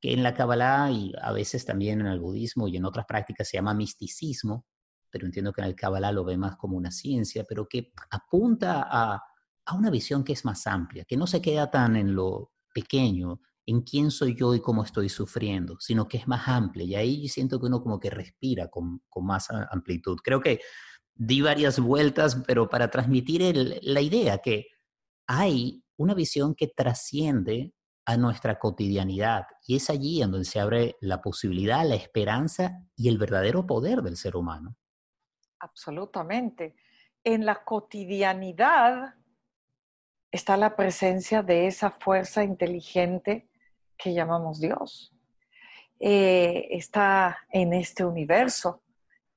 que 0.00 0.12
en 0.12 0.22
la 0.22 0.34
Kabbalah 0.34 0.92
y 0.92 1.12
a 1.20 1.32
veces 1.32 1.64
también 1.64 2.00
en 2.00 2.06
el 2.06 2.20
budismo 2.20 2.68
y 2.68 2.76
en 2.76 2.84
otras 2.84 3.06
prácticas 3.06 3.48
se 3.48 3.56
llama 3.56 3.74
misticismo, 3.74 4.66
pero 5.10 5.26
entiendo 5.26 5.52
que 5.52 5.62
en 5.62 5.66
el 5.66 5.74
Kabbalah 5.74 6.12
lo 6.12 6.24
ve 6.24 6.36
más 6.36 6.56
como 6.56 6.76
una 6.76 6.92
ciencia, 6.92 7.42
pero 7.42 7.66
que 7.66 7.92
apunta 8.08 8.86
a, 8.88 9.20
a 9.68 9.74
una 9.74 9.90
visión 9.90 10.24
que 10.24 10.32
es 10.32 10.46
más 10.46 10.66
amplia, 10.66 11.04
que 11.04 11.18
no 11.18 11.26
se 11.26 11.42
queda 11.42 11.70
tan 11.70 11.94
en 11.94 12.14
lo 12.14 12.52
pequeño, 12.72 13.42
en 13.66 13.82
quién 13.82 14.10
soy 14.10 14.34
yo 14.34 14.54
y 14.54 14.62
cómo 14.62 14.82
estoy 14.82 15.10
sufriendo, 15.10 15.78
sino 15.78 16.08
que 16.08 16.16
es 16.16 16.26
más 16.26 16.48
amplia. 16.48 16.86
Y 16.86 16.94
ahí 16.94 17.28
siento 17.28 17.60
que 17.60 17.66
uno 17.66 17.82
como 17.82 18.00
que 18.00 18.08
respira 18.08 18.68
con, 18.68 19.02
más 19.20 19.50
amplitud. 19.50 20.16
Creo 20.24 20.40
que 20.40 20.60
di 21.14 21.42
varias 21.42 21.78
vueltas, 21.78 22.42
pero 22.46 22.70
para 22.70 22.88
transmitir 22.88 23.78
la 23.82 24.00
idea 24.00 24.38
que 24.38 24.68
hay 25.26 25.84
una 25.98 26.14
visión 26.14 26.54
que 26.54 26.68
trasciende 26.68 27.74
a 28.06 28.16
nuestra 28.16 28.58
cotidianidad 28.58 29.44
y 29.66 29.76
es 29.76 29.90
allí 29.90 30.22
en 30.22 30.30
donde 30.30 30.46
se 30.46 30.60
abre 30.60 30.96
la 31.02 31.20
posibilidad, 31.20 31.86
la 31.86 31.96
esperanza 31.96 32.72
y 32.96 33.08
el 33.08 33.18
verdadero 33.18 33.66
poder 33.66 34.00
del 34.00 34.16
ser 34.16 34.34
humano. 34.34 34.78
Absolutamente. 35.60 36.74
En 37.22 37.44
la 37.44 37.62
cotidianidad 37.66 39.17
está 40.30 40.56
la 40.56 40.76
presencia 40.76 41.42
de 41.42 41.66
esa 41.66 41.90
fuerza 41.90 42.44
inteligente 42.44 43.48
que 43.96 44.12
llamamos 44.12 44.60
Dios. 44.60 45.12
Eh, 46.00 46.68
está 46.70 47.38
en 47.50 47.72
este 47.72 48.04
universo, 48.04 48.82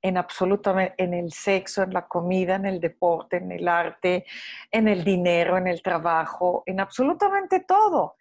en 0.01 0.17
absolutamente, 0.17 0.93
en 0.97 1.13
el 1.13 1.31
sexo, 1.31 1.83
en 1.83 1.93
la 1.93 2.07
comida, 2.07 2.55
en 2.55 2.65
el 2.65 2.79
deporte, 2.79 3.37
en 3.37 3.51
el 3.51 3.67
arte, 3.67 4.25
en 4.69 4.87
el 4.87 5.03
dinero, 5.03 5.57
en 5.57 5.67
el 5.67 5.81
trabajo, 5.81 6.63
en 6.65 6.79
absolutamente 6.79 7.61
todo. 7.61 8.17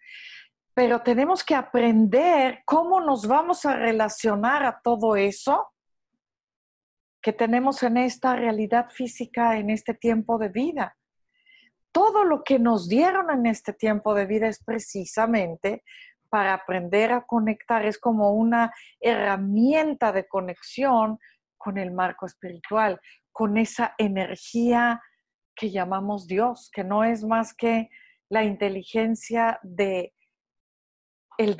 Pero 0.73 1.01
tenemos 1.01 1.43
que 1.43 1.53
aprender 1.53 2.61
cómo 2.65 3.01
nos 3.01 3.27
vamos 3.27 3.65
a 3.65 3.75
relacionar 3.75 4.63
a 4.63 4.79
todo 4.81 5.15
eso 5.15 5.67
que 7.21 7.33
tenemos 7.33 7.83
en 7.83 7.97
esta 7.97 8.35
realidad 8.35 8.89
física, 8.89 9.57
en 9.57 9.69
este 9.69 9.93
tiempo 9.93 10.39
de 10.39 10.49
vida 10.49 10.97
todo 11.91 12.23
lo 12.23 12.43
que 12.43 12.59
nos 12.59 12.87
dieron 12.87 13.29
en 13.31 13.45
este 13.45 13.73
tiempo 13.73 14.13
de 14.13 14.25
vida 14.25 14.47
es 14.47 14.63
precisamente 14.63 15.83
para 16.29 16.53
aprender 16.53 17.11
a 17.11 17.25
conectar, 17.25 17.85
es 17.85 17.97
como 17.97 18.31
una 18.31 18.73
herramienta 19.01 20.11
de 20.11 20.27
conexión 20.27 21.19
con 21.57 21.77
el 21.77 21.91
marco 21.91 22.25
espiritual, 22.25 22.99
con 23.31 23.57
esa 23.57 23.93
energía 23.97 25.01
que 25.55 25.71
llamamos 25.71 26.27
Dios, 26.27 26.69
que 26.73 26.83
no 26.83 27.03
es 27.03 27.23
más 27.25 27.53
que 27.53 27.89
la 28.29 28.43
inteligencia 28.43 29.59
de 29.61 30.13
el 31.37 31.57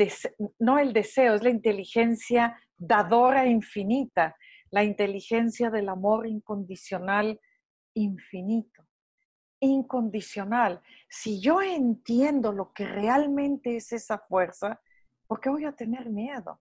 no 0.59 0.79
el 0.79 0.93
deseo, 0.93 1.35
es 1.35 1.43
la 1.43 1.49
inteligencia 1.49 2.57
dadora 2.77 3.45
infinita, 3.47 4.35
la 4.69 4.83
inteligencia 4.83 5.69
del 5.69 5.89
amor 5.89 6.27
incondicional 6.27 7.39
infinito 7.93 8.80
incondicional. 9.61 10.81
Si 11.07 11.39
yo 11.39 11.61
entiendo 11.61 12.51
lo 12.51 12.73
que 12.73 12.85
realmente 12.85 13.77
es 13.77 13.93
esa 13.93 14.17
fuerza, 14.17 14.81
¿por 15.27 15.39
qué 15.39 15.49
voy 15.49 15.63
a 15.65 15.71
tener 15.71 16.09
miedo? 16.09 16.59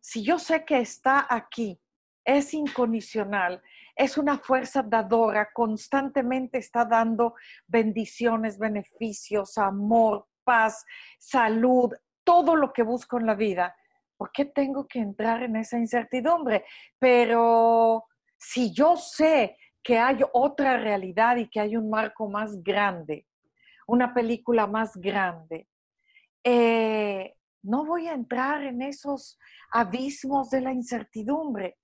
Si 0.00 0.22
yo 0.22 0.38
sé 0.38 0.64
que 0.64 0.80
está 0.80 1.26
aquí, 1.28 1.78
es 2.24 2.54
incondicional, 2.54 3.62
es 3.94 4.16
una 4.16 4.38
fuerza 4.38 4.82
dadora, 4.82 5.50
constantemente 5.52 6.58
está 6.58 6.84
dando 6.84 7.34
bendiciones, 7.66 8.58
beneficios, 8.58 9.58
amor, 9.58 10.26
paz, 10.44 10.84
salud, 11.18 11.92
todo 12.24 12.56
lo 12.56 12.72
que 12.72 12.82
busco 12.82 13.18
en 13.18 13.26
la 13.26 13.34
vida. 13.34 13.76
¿Por 14.16 14.30
qué 14.32 14.44
tengo 14.44 14.86
que 14.86 15.00
entrar 15.00 15.42
en 15.42 15.56
esa 15.56 15.78
incertidumbre? 15.78 16.64
Pero 16.98 18.04
si 18.38 18.72
yo 18.72 18.96
sé 18.96 19.56
que 19.82 19.98
hay 19.98 20.20
otra 20.32 20.76
realidad 20.76 21.36
y 21.36 21.48
que 21.48 21.60
hay 21.60 21.76
un 21.76 21.90
marco 21.90 22.28
más 22.28 22.62
grande, 22.62 23.26
una 23.86 24.12
película 24.12 24.66
más 24.66 24.96
grande. 24.96 25.68
Eh, 26.44 27.34
no 27.62 27.84
voy 27.84 28.08
a 28.08 28.14
entrar 28.14 28.62
en 28.62 28.82
esos 28.82 29.38
abismos 29.70 30.50
de 30.50 30.60
la 30.60 30.72
incertidumbre. 30.72 31.78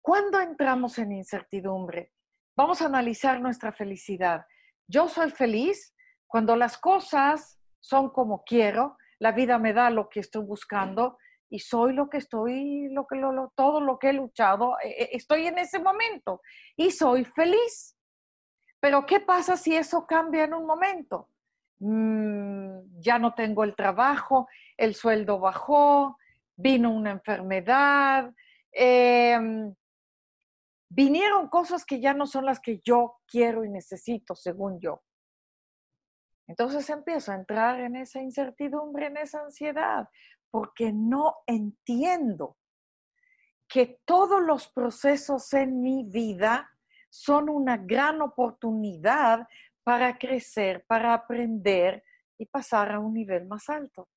¿Cuándo 0.00 0.40
entramos 0.40 0.98
en 0.98 1.12
incertidumbre? 1.12 2.12
Vamos 2.56 2.80
a 2.80 2.86
analizar 2.86 3.40
nuestra 3.40 3.72
felicidad. 3.72 4.46
Yo 4.86 5.08
soy 5.08 5.30
feliz 5.30 5.94
cuando 6.26 6.56
las 6.56 6.78
cosas 6.78 7.58
son 7.80 8.10
como 8.10 8.44
quiero, 8.44 8.96
la 9.18 9.32
vida 9.32 9.58
me 9.58 9.72
da 9.72 9.90
lo 9.90 10.08
que 10.08 10.20
estoy 10.20 10.44
buscando 10.44 11.18
y 11.48 11.60
soy 11.60 11.92
lo 11.92 12.08
que 12.08 12.18
estoy, 12.18 12.88
lo 12.88 13.06
que, 13.06 13.16
lo, 13.16 13.52
todo 13.54 13.80
lo 13.80 13.98
que 13.98 14.10
he 14.10 14.12
luchado, 14.12 14.76
eh, 14.82 15.10
estoy 15.12 15.46
en 15.46 15.58
ese 15.58 15.78
momento 15.78 16.40
y 16.76 16.90
soy 16.90 17.24
feliz. 17.24 17.96
Pero 18.80 19.06
¿qué 19.06 19.20
pasa 19.20 19.56
si 19.56 19.74
eso 19.74 20.06
cambia 20.06 20.44
en 20.44 20.54
un 20.54 20.66
momento? 20.66 21.28
Mm, 21.78 23.00
ya 23.00 23.18
no 23.18 23.34
tengo 23.34 23.64
el 23.64 23.74
trabajo, 23.74 24.48
el 24.76 24.94
sueldo 24.94 25.38
bajó, 25.38 26.16
vino 26.56 26.90
una 26.90 27.10
enfermedad, 27.10 28.32
em, 28.72 29.74
vinieron 30.88 31.48
cosas 31.48 31.84
que 31.84 32.00
ya 32.00 32.14
no 32.14 32.26
son 32.26 32.44
las 32.46 32.60
que 32.60 32.80
yo 32.84 33.16
quiero 33.26 33.64
y 33.64 33.70
necesito, 33.70 34.34
según 34.34 34.80
yo. 34.80 35.02
Entonces 36.48 36.88
empiezo 36.90 37.32
a 37.32 37.34
entrar 37.34 37.80
en 37.80 37.96
esa 37.96 38.20
incertidumbre, 38.20 39.06
en 39.06 39.16
esa 39.16 39.40
ansiedad, 39.40 40.08
porque 40.56 40.90
no 40.90 41.42
entiendo 41.46 42.56
que 43.68 44.00
todos 44.06 44.40
los 44.40 44.68
procesos 44.68 45.52
en 45.52 45.82
mi 45.82 46.04
vida 46.04 46.70
son 47.10 47.50
una 47.50 47.76
gran 47.76 48.22
oportunidad 48.22 49.46
para 49.82 50.16
crecer, 50.16 50.82
para 50.86 51.12
aprender 51.12 52.02
y 52.38 52.46
pasar 52.46 52.90
a 52.92 53.00
un 53.00 53.12
nivel 53.12 53.46
más 53.46 53.68
alto. 53.68 54.08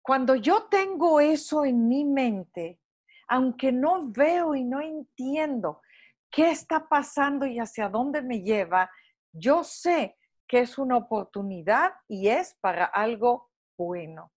Cuando 0.00 0.36
yo 0.36 0.68
tengo 0.70 1.20
eso 1.20 1.66
en 1.66 1.86
mi 1.86 2.06
mente, 2.06 2.80
aunque 3.28 3.72
no 3.72 4.10
veo 4.10 4.54
y 4.54 4.64
no 4.64 4.80
entiendo 4.80 5.82
qué 6.30 6.50
está 6.50 6.88
pasando 6.88 7.44
y 7.44 7.58
hacia 7.58 7.90
dónde 7.90 8.22
me 8.22 8.40
lleva, 8.40 8.90
yo 9.32 9.64
sé 9.64 10.16
que 10.48 10.60
es 10.60 10.78
una 10.78 10.96
oportunidad 10.96 11.92
y 12.08 12.28
es 12.28 12.56
para 12.62 12.86
algo 12.86 13.50
bueno. 13.76 14.32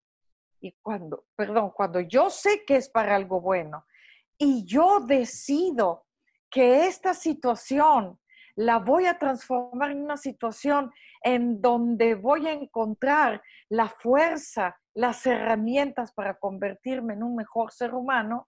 Y 0.63 0.77
cuando, 0.81 1.25
perdón, 1.35 1.71
cuando 1.75 1.99
yo 1.99 2.29
sé 2.29 2.63
que 2.65 2.77
es 2.77 2.87
para 2.87 3.15
algo 3.15 3.41
bueno 3.41 3.85
y 4.37 4.63
yo 4.65 5.01
decido 5.01 6.05
que 6.49 6.87
esta 6.87 7.13
situación 7.13 8.17
la 8.55 8.79
voy 8.79 9.05
a 9.07 9.19
transformar 9.19 9.91
en 9.91 10.03
una 10.03 10.15
situación 10.15 10.89
en 11.21 11.61
donde 11.61 12.15
voy 12.15 12.47
a 12.47 12.53
encontrar 12.53 13.41
la 13.67 13.89
fuerza, 13.89 14.79
las 14.93 15.25
herramientas 15.25 16.13
para 16.13 16.39
convertirme 16.39 17.13
en 17.15 17.23
un 17.23 17.35
mejor 17.35 17.73
ser 17.73 17.93
humano, 17.93 18.47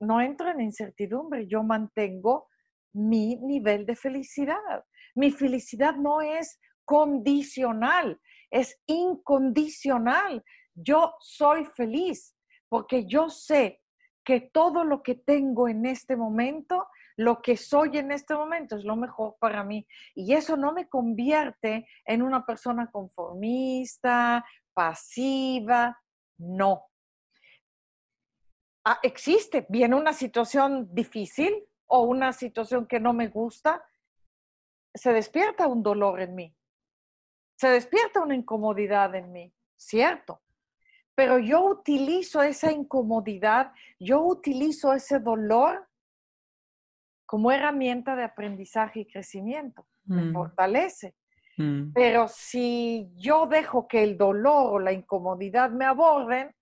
no 0.00 0.20
entro 0.20 0.50
en 0.50 0.60
incertidumbre, 0.60 1.46
yo 1.46 1.62
mantengo 1.62 2.48
mi 2.92 3.36
nivel 3.36 3.86
de 3.86 3.96
felicidad. 3.96 4.84
Mi 5.14 5.30
felicidad 5.30 5.94
no 5.94 6.20
es 6.20 6.60
condicional, 6.84 8.20
es 8.50 8.78
incondicional. 8.86 10.44
Yo 10.74 11.14
soy 11.20 11.64
feliz 11.64 12.36
porque 12.68 13.06
yo 13.06 13.28
sé 13.28 13.80
que 14.24 14.40
todo 14.40 14.84
lo 14.84 15.02
que 15.02 15.14
tengo 15.14 15.68
en 15.68 15.86
este 15.86 16.16
momento, 16.16 16.86
lo 17.16 17.42
que 17.42 17.56
soy 17.56 17.98
en 17.98 18.12
este 18.12 18.34
momento 18.34 18.76
es 18.76 18.84
lo 18.84 18.96
mejor 18.96 19.36
para 19.40 19.64
mí. 19.64 19.86
Y 20.14 20.34
eso 20.34 20.56
no 20.56 20.72
me 20.72 20.88
convierte 20.88 21.88
en 22.04 22.22
una 22.22 22.44
persona 22.46 22.90
conformista, 22.90 24.44
pasiva, 24.72 26.00
no. 26.38 26.86
Ah, 28.84 28.98
existe, 29.02 29.66
viene 29.68 29.96
una 29.96 30.12
situación 30.12 30.94
difícil 30.94 31.66
o 31.86 32.02
una 32.02 32.32
situación 32.32 32.86
que 32.86 33.00
no 33.00 33.12
me 33.12 33.28
gusta, 33.28 33.84
se 34.94 35.12
despierta 35.12 35.66
un 35.66 35.82
dolor 35.82 36.20
en 36.20 36.34
mí, 36.34 36.56
se 37.56 37.68
despierta 37.68 38.22
una 38.22 38.34
incomodidad 38.34 39.14
en 39.14 39.32
mí, 39.32 39.52
cierto. 39.76 40.40
Pero 41.20 41.38
yo 41.38 41.62
utilizo 41.66 42.42
esa 42.42 42.72
incomodidad, 42.72 43.72
yo 43.98 44.22
utilizo 44.22 44.94
ese 44.94 45.18
dolor 45.18 45.86
como 47.26 47.52
herramienta 47.52 48.16
de 48.16 48.24
aprendizaje 48.24 49.00
y 49.00 49.06
crecimiento. 49.06 49.86
Me 50.04 50.22
mm. 50.22 50.32
fortalece. 50.32 51.14
Mm. 51.58 51.92
Pero 51.92 52.26
si 52.26 53.12
yo 53.16 53.46
dejo 53.46 53.86
que 53.86 54.02
el 54.02 54.16
dolor 54.16 54.72
o 54.72 54.78
la 54.78 54.92
incomodidad 54.92 55.70
me 55.70 55.84
aborden, 55.84 56.54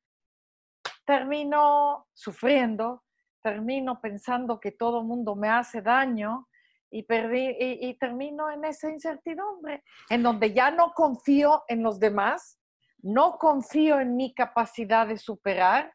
termino 1.06 2.08
sufriendo, 2.12 3.04
termino 3.40 4.00
pensando 4.00 4.58
que 4.58 4.72
todo 4.72 5.04
mundo 5.04 5.36
me 5.36 5.50
hace 5.50 5.82
daño 5.82 6.48
y, 6.90 7.04
perdí, 7.04 7.54
y, 7.60 7.94
termino 7.94 8.50
en 8.50 8.64
esa 8.64 8.90
incertidumbre, 8.90 9.84
en 10.10 10.24
donde 10.24 10.52
ya 10.52 10.72
no 10.72 10.94
confío 10.94 11.62
en 11.68 11.84
los 11.84 12.00
demás, 12.00 12.57
no 13.02 13.38
confío 13.38 14.00
en 14.00 14.16
mi 14.16 14.34
capacidad 14.34 15.06
de 15.06 15.18
superar, 15.18 15.92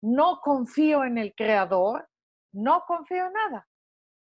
no 0.00 0.40
confío 0.42 1.04
en 1.04 1.18
el 1.18 1.34
creador, 1.34 2.08
no 2.52 2.84
confío 2.86 3.26
en 3.26 3.32
nada. 3.32 3.68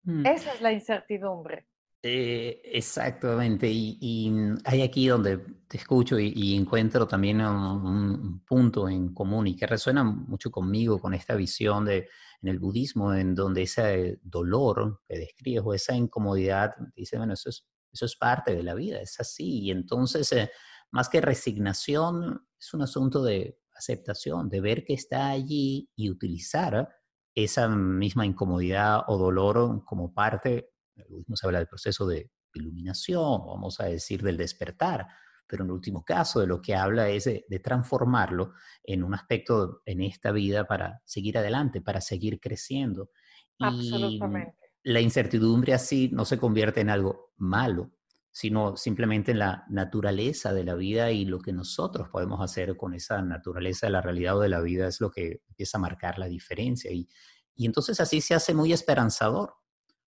Mm. 0.04 0.26
Esa 0.26 0.54
es 0.54 0.60
la 0.60 0.72
incertidumbre. 0.72 1.66
Eh, 2.06 2.60
exactamente, 2.66 3.66
y, 3.66 4.30
hay 4.64 4.82
aquí 4.82 5.08
donde 5.08 5.38
te 5.66 5.78
escucho 5.78 6.18
y, 6.18 6.54
encuentro 6.54 7.08
también 7.08 7.40
un, 7.40 8.44
punto 8.44 8.90
en 8.90 9.14
común 9.14 9.46
y 9.46 9.56
que 9.56 9.66
resuena 9.66 10.04
mucho 10.04 10.50
conmigo 10.50 11.00
con 11.00 11.14
esta 11.14 11.34
visión 11.34 11.86
de 11.86 12.10
en 12.42 12.48
el 12.50 12.58
budismo, 12.58 13.14
en 13.14 13.34
donde 13.34 13.62
ese 13.62 14.18
dolor 14.22 15.00
que 15.08 15.16
describes 15.16 15.62
o 15.64 15.72
esa 15.72 15.94
incomodidad, 15.94 16.74
dice, 16.94 17.16
bueno, 17.16 17.32
eso 17.32 17.48
es, 17.48 17.66
eso 17.90 18.04
es 18.04 18.16
parte 18.16 18.54
de 18.54 18.62
la 18.62 18.74
vida, 18.74 19.00
es 19.00 19.18
así, 19.18 19.60
y 19.60 19.70
entonces, 19.70 20.30
eh, 20.32 20.50
más 20.94 21.08
que 21.08 21.20
resignación, 21.20 22.46
es 22.58 22.72
un 22.72 22.82
asunto 22.82 23.22
de 23.22 23.58
aceptación, 23.74 24.48
de 24.48 24.60
ver 24.60 24.84
que 24.84 24.94
está 24.94 25.28
allí 25.28 25.90
y 25.96 26.08
utilizar 26.08 26.88
esa 27.34 27.68
misma 27.68 28.24
incomodidad 28.24 29.02
o 29.08 29.18
dolor 29.18 29.84
como 29.84 30.14
parte 30.14 30.70
el 30.96 31.06
budismo 31.08 31.36
se 31.36 31.46
habla 31.46 31.58
del 31.58 31.68
proceso 31.68 32.06
de 32.06 32.30
iluminación, 32.54 33.46
vamos 33.46 33.80
a 33.80 33.86
decir 33.86 34.22
del 34.22 34.36
despertar, 34.36 35.08
pero 35.46 35.64
en 35.64 35.70
el 35.70 35.74
último 35.74 36.04
caso 36.04 36.40
de 36.40 36.46
lo 36.46 36.62
que 36.62 36.74
habla 36.74 37.08
es 37.08 37.24
de, 37.24 37.44
transformarlo 37.62 38.52
en 38.82 39.02
un 39.02 39.14
aspecto 39.14 39.82
en 39.84 40.02
esta 40.02 40.30
vida 40.30 40.64
para 40.64 41.02
seguir 41.04 41.38
adelante, 41.38 41.80
para 41.80 42.00
seguir 42.00 42.40
creciendo. 42.40 43.10
Absolutamente. 43.58 44.56
Y 44.84 44.92
la 44.92 45.00
incertidumbre 45.00 45.74
así 45.74 46.10
no 46.12 46.24
se 46.24 46.38
convierte 46.38 46.80
en 46.80 46.90
algo 46.90 47.32
malo, 47.36 47.90
sino 48.34 48.76
simplemente 48.76 49.30
en 49.30 49.38
la 49.38 49.64
naturaleza 49.68 50.52
de 50.52 50.64
la 50.64 50.74
vida 50.74 51.12
y 51.12 51.24
lo 51.24 51.38
que 51.38 51.52
nosotros 51.52 52.08
podemos 52.08 52.40
hacer 52.40 52.76
con 52.76 52.92
esa 52.92 53.22
naturaleza 53.22 53.86
de 53.86 53.92
la 53.92 54.00
realidad 54.00 54.38
o 54.38 54.40
de 54.40 54.48
la 54.48 54.60
vida 54.60 54.88
es 54.88 55.00
lo 55.00 55.12
que 55.12 55.42
empieza 55.48 55.78
a 55.78 55.80
marcar 55.80 56.18
la 56.18 56.26
diferencia. 56.26 56.90
Y, 56.90 57.08
y 57.54 57.64
entonces 57.64 58.00
así 58.00 58.20
se 58.20 58.34
hace 58.34 58.52
muy 58.52 58.72
esperanzador, 58.72 59.54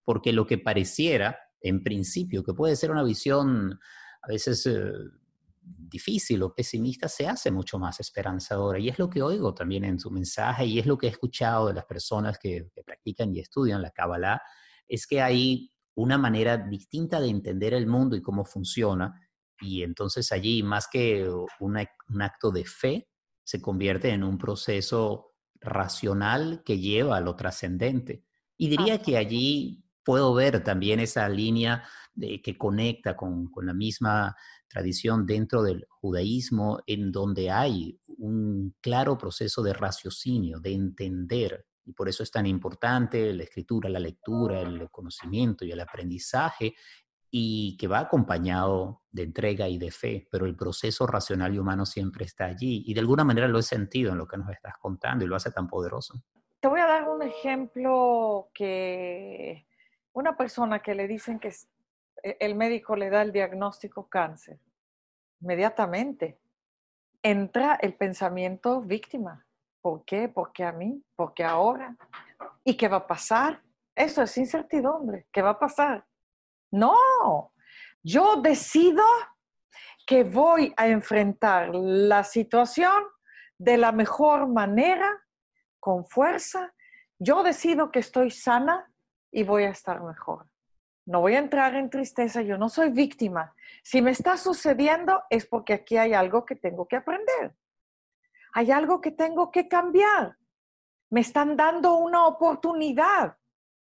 porque 0.04 0.34
lo 0.34 0.46
que 0.46 0.58
pareciera, 0.58 1.40
en 1.62 1.82
principio, 1.82 2.44
que 2.44 2.54
puede 2.54 2.76
ser 2.76 2.92
una 2.92 3.02
visión 3.02 3.80
a 4.22 4.28
veces 4.28 4.66
eh, 4.66 4.92
difícil 5.62 6.44
o 6.44 6.54
pesimista, 6.54 7.08
se 7.08 7.28
hace 7.28 7.50
mucho 7.50 7.80
más 7.80 8.02
esperanzadora. 8.02 8.78
Y 8.78 8.90
es 8.90 9.00
lo 9.00 9.10
que 9.10 9.22
oigo 9.22 9.54
también 9.54 9.86
en 9.86 10.02
su 10.02 10.12
mensaje 10.12 10.66
y 10.66 10.80
es 10.80 10.86
lo 10.86 10.98
que 10.98 11.08
he 11.08 11.12
escuchado 11.12 11.68
de 11.68 11.76
las 11.76 11.86
personas 11.86 12.38
que, 12.38 12.70
practican 12.86 13.34
y 13.34 13.40
estudian 13.40 13.82
la 13.82 13.92
Kabbalah, 13.92 14.42
es 14.86 15.08
que 15.08 15.22
hay 15.22 15.72
una 15.98 16.18
manera 16.20 16.58
distinta 16.58 17.20
de 17.20 17.28
entender 17.28 17.74
el 17.74 17.88
mundo 17.88 18.16
y 18.16 18.22
cómo 18.22 18.46
funciona. 18.46 19.20
Y 19.60 19.82
entonces 19.82 20.32
allí, 20.32 20.62
más 20.62 20.88
que 20.88 21.28
un 21.60 22.22
acto 22.22 22.52
de 22.52 22.66
fe, 22.66 23.10
se 23.44 23.60
convierte 23.60 24.10
en 24.10 24.24
un 24.24 24.38
proceso 24.38 25.34
racional 25.60 26.62
que 26.64 26.78
lleva 26.78 27.18
a 27.18 27.22
lo 27.22 27.36
trascendente. 27.36 28.24
Y 28.58 28.70
diría 28.70 29.02
que 29.02 29.18
allí 29.18 29.84
puedo 30.04 30.36
ver 30.36 30.64
también 30.64 31.00
esa 31.00 31.28
línea 31.30 31.84
de, 32.14 32.44
que 32.44 32.56
conecta 32.58 33.16
con, 33.16 33.48
con, 33.48 33.66
la 33.66 33.74
misma 33.74 34.36
tradición 34.68 35.26
dentro 35.26 35.64
del 35.64 35.88
judaísmo, 35.90 36.80
en 36.86 37.12
donde 37.12 37.50
hay 37.50 38.00
un 38.20 38.76
claro 38.82 39.18
proceso 39.18 39.64
de 39.64 39.74
raciocinio, 39.74 40.60
de 40.60 40.74
entender. 40.74 41.66
Y 41.88 41.94
por 41.94 42.10
eso 42.10 42.22
es 42.22 42.30
tan 42.30 42.46
importante 42.46 43.34
la 43.34 43.44
escritura, 43.44 43.88
la 43.88 44.00
lectura, 44.00 44.60
el 44.60 44.92
conocimiento 44.92 45.64
y 45.64 45.72
el 45.72 45.80
aprendizaje, 45.80 46.76
y 47.32 47.78
que 47.78 47.88
va 47.88 48.00
acompañado 48.00 49.04
de 49.10 49.24
entrega 49.24 49.70
y 49.70 49.78
de 49.78 49.92
fe, 49.92 50.28
pero 50.30 50.46
el 50.46 50.56
proceso 50.56 51.08
racional 51.08 51.56
y 51.56 51.60
humano 51.60 51.86
siempre 51.86 52.26
está 52.26 52.46
allí. 52.46 52.84
Y 52.86 52.94
de 52.94 53.00
alguna 53.00 53.24
manera 53.24 53.48
lo 53.48 53.60
he 53.60 53.64
sentido 53.64 54.12
en 54.12 54.18
lo 54.18 54.28
que 54.28 54.38
nos 54.38 54.50
estás 54.50 54.78
contando 54.78 55.24
y 55.24 55.28
lo 55.28 55.36
hace 55.36 55.52
tan 55.52 55.68
poderoso. 55.68 56.22
Te 56.60 56.68
voy 56.68 56.82
a 56.82 56.88
dar 56.88 57.08
un 57.08 57.22
ejemplo 57.22 58.50
que 58.54 59.66
una 60.12 60.36
persona 60.36 60.80
que 60.80 60.94
le 60.94 61.08
dicen 61.08 61.40
que 61.40 61.54
e, 62.24 62.38
el 62.40 62.56
médico 62.56 62.96
le 62.96 63.10
da 63.10 63.22
el 63.22 63.32
diagnóstico 63.32 64.10
cáncer, 64.10 64.60
inmediatamente 65.40 66.38
entra 67.24 67.76
el 67.82 67.94
pensamiento 67.94 68.82
víctima. 68.82 69.47
¿Por 69.88 70.04
qué? 70.04 70.28
¿Por 70.28 70.52
qué 70.52 70.66
a 70.66 70.74
mí? 70.74 71.02
¿Por 71.16 71.34
qué 71.34 71.46
ahora? 71.46 71.96
¿Y 72.66 72.76
qué 72.76 72.90
va 72.90 72.98
a 72.98 73.08
pasar? 73.08 73.64
Eso 73.96 74.22
es 74.22 74.38
incertidumbre. 74.38 75.28
¿Qué 75.32 75.42
va 75.42 75.52
a 75.52 75.60
pasar? 75.60 76.06
No, 76.70 77.54
yo 78.04 78.42
decido 78.42 79.02
que 80.06 80.26
voy 80.26 80.74
a 80.76 80.90
enfrentar 80.90 81.74
la 81.74 82.26
situación 82.26 83.02
de 83.58 83.78
la 83.78 83.94
mejor 83.94 84.50
manera, 84.50 85.10
con 85.80 86.06
fuerza. 86.06 86.74
Yo 87.18 87.42
decido 87.42 87.90
que 87.90 88.00
estoy 88.00 88.30
sana, 88.30 88.92
y 89.32 89.44
voy 89.44 89.64
a 89.64 89.70
estar 89.70 90.04
mejor. 90.04 90.48
No 91.06 91.22
voy 91.22 91.36
a 91.36 91.40
entrar 91.40 91.76
en 91.76 91.90
tristeza, 91.90 92.42
yo 92.42 92.58
no 92.58 92.68
soy 92.68 92.90
víctima. 92.90 93.56
Si 93.84 94.02
me 94.02 94.12
está 94.12 94.36
sucediendo 94.36 95.24
es 95.30 95.46
porque 95.46 95.76
aquí 95.76 95.96
hay 95.96 96.14
algo 96.14 96.44
que 96.44 96.58
tengo 96.58 96.90
que 96.90 96.98
aprender. 96.98 97.56
Hay 98.58 98.72
algo 98.72 99.02
que 99.02 99.12
tengo 99.12 99.52
que 99.52 99.68
cambiar. 99.68 100.36
Me 101.12 101.22
están 101.22 101.56
dando 101.56 101.94
una 101.98 102.26
oportunidad. 102.26 103.38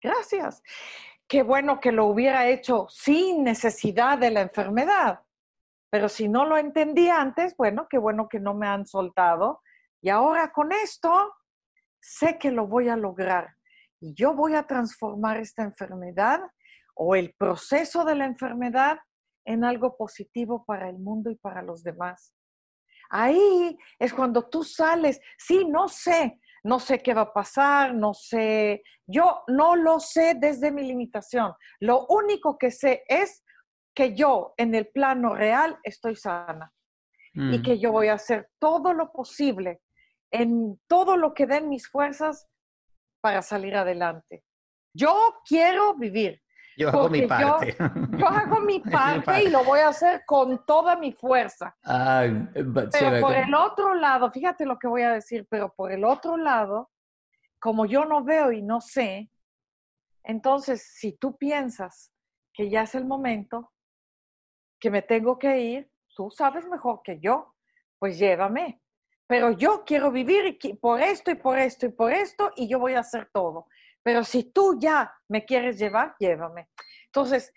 Gracias. 0.02 0.64
Qué 1.28 1.44
bueno 1.44 1.80
que 1.80 1.92
lo 1.92 2.08
hubiera 2.08 2.48
hecho 2.48 2.88
sin 2.90 3.44
necesidad 3.44 4.18
de 4.18 4.32
la 4.32 4.42
enfermedad. 4.42 5.22
Pero 5.92 6.10
si 6.10 6.28
no 6.28 6.44
lo 6.44 6.58
entendí 6.58 7.08
antes, 7.08 7.56
bueno, 7.56 7.86
qué 7.88 8.00
bueno 8.00 8.28
que 8.28 8.40
no 8.40 8.56
me 8.56 8.66
han 8.66 8.88
soltado. 8.88 9.62
Y 10.02 10.10
ahora 10.10 10.52
con 10.52 10.72
esto, 10.72 11.36
sé 12.02 12.40
que 12.40 12.50
lo 12.50 12.66
voy 12.66 12.90
a 12.90 12.98
lograr. 12.98 13.58
Y 14.00 14.16
yo 14.16 14.34
voy 14.34 14.56
a 14.56 14.66
transformar 14.66 15.38
esta 15.38 15.62
enfermedad 15.62 16.42
o 16.96 17.14
el 17.14 17.36
proceso 17.38 18.06
de 18.06 18.16
la 18.16 18.26
enfermedad 18.26 18.98
en 19.46 19.64
algo 19.64 19.96
positivo 19.96 20.66
para 20.66 20.90
el 20.90 20.98
mundo 20.98 21.30
y 21.30 21.36
para 21.36 21.62
los 21.62 21.84
demás. 21.84 22.34
Ahí 23.10 23.78
es 24.00 24.14
cuando 24.14 24.50
tú 24.50 24.64
sales, 24.64 25.20
sí, 25.38 25.66
no 25.66 25.88
sé, 25.88 26.40
no 26.64 26.80
sé 26.80 27.02
qué 27.02 27.14
va 27.14 27.22
a 27.22 27.34
pasar, 27.34 27.94
no 27.94 28.14
sé, 28.14 28.84
yo 29.06 29.44
no 29.48 29.76
lo 29.76 30.00
sé 30.00 30.36
desde 30.36 30.72
mi 30.72 30.84
limitación. 30.84 31.54
Lo 31.80 32.06
único 32.08 32.58
que 32.58 32.72
sé 32.72 33.04
es 33.08 33.44
que 33.96 34.14
yo 34.14 34.54
en 34.58 34.76
el 34.76 34.88
plano 34.88 35.34
real 35.34 35.80
estoy 35.84 36.16
sana 36.16 36.74
y 37.34 37.60
mm. 37.60 37.64
que 37.64 37.80
yo 37.80 37.92
voy 37.92 38.08
a 38.08 38.14
hacer 38.14 38.50
todo 38.60 38.94
lo 38.94 39.12
posible 39.12 39.82
en 40.32 40.80
todo 40.88 41.18
lo 41.18 41.34
que 41.34 41.48
den 41.48 41.70
mis 41.70 41.88
fuerzas 41.88 42.48
para 43.22 43.42
salir 43.42 43.76
adelante. 43.76 44.44
Yo 44.94 45.36
quiero 45.48 45.96
vivir. 45.96 46.42
Yo 46.78 46.90
hago 46.90 47.10
mi 47.10 47.24
parte. 47.24 47.76
Yo, 48.20 48.28
hago 48.28 48.62
mi 48.62 48.80
parte 48.80 49.44
y 49.44 49.50
lo 49.50 49.64
voy 49.64 49.80
a 49.80 49.88
hacer 49.88 50.24
con 50.28 50.64
toda 50.64 50.96
mi 50.96 51.12
fuerza. 51.12 51.76
pero 51.84 53.20
por 53.20 53.36
el 53.36 53.54
otro 53.56 53.96
lado, 53.96 54.32
fíjate 54.32 54.64
lo 54.66 54.78
que 54.78 54.88
voy 54.88 55.02
a 55.02 55.14
decir, 55.14 55.48
pero 55.50 55.74
por 55.74 55.92
el 55.92 56.06
otro 56.06 56.38
lado, 56.38 56.92
como 57.60 57.88
yo 57.88 58.06
no 58.06 58.24
veo 58.24 58.52
y 58.52 58.62
no 58.62 58.80
sé, 58.80 59.32
entonces 60.24 60.84
si 60.94 61.14
tú 61.14 61.36
piensas 61.36 62.14
que 62.54 62.70
ya 62.70 62.84
es 62.84 62.94
el 62.94 63.06
momento, 63.06 63.74
que 64.80 64.92
me 64.92 65.02
tengo 65.02 65.40
que 65.40 65.60
ir, 65.60 65.92
tú 66.16 66.30
sabes 66.30 66.68
mejor 66.68 67.02
que 67.04 67.20
yo, 67.20 67.56
pues 67.98 68.20
llévame. 68.20 68.82
Pero 69.26 69.52
yo 69.52 69.84
quiero 69.84 70.12
vivir 70.12 70.60
por 70.80 71.02
esto 71.02 71.32
y 71.32 71.36
por 71.36 71.58
esto 71.58 71.88
y 71.88 71.90
por 71.90 72.14
esto 72.14 72.52
y 72.56 72.70
yo 72.70 72.78
voy 72.78 72.94
a 72.94 73.00
hacer 73.00 73.30
todo. 73.34 73.68
Pero 74.04 74.24
si 74.24 74.44
tú 74.52 74.78
ya 74.80 75.14
me 75.28 75.46
quieres 75.46 75.78
llevar, 75.78 76.16
llévame. 76.20 76.70
Entonces, 77.06 77.54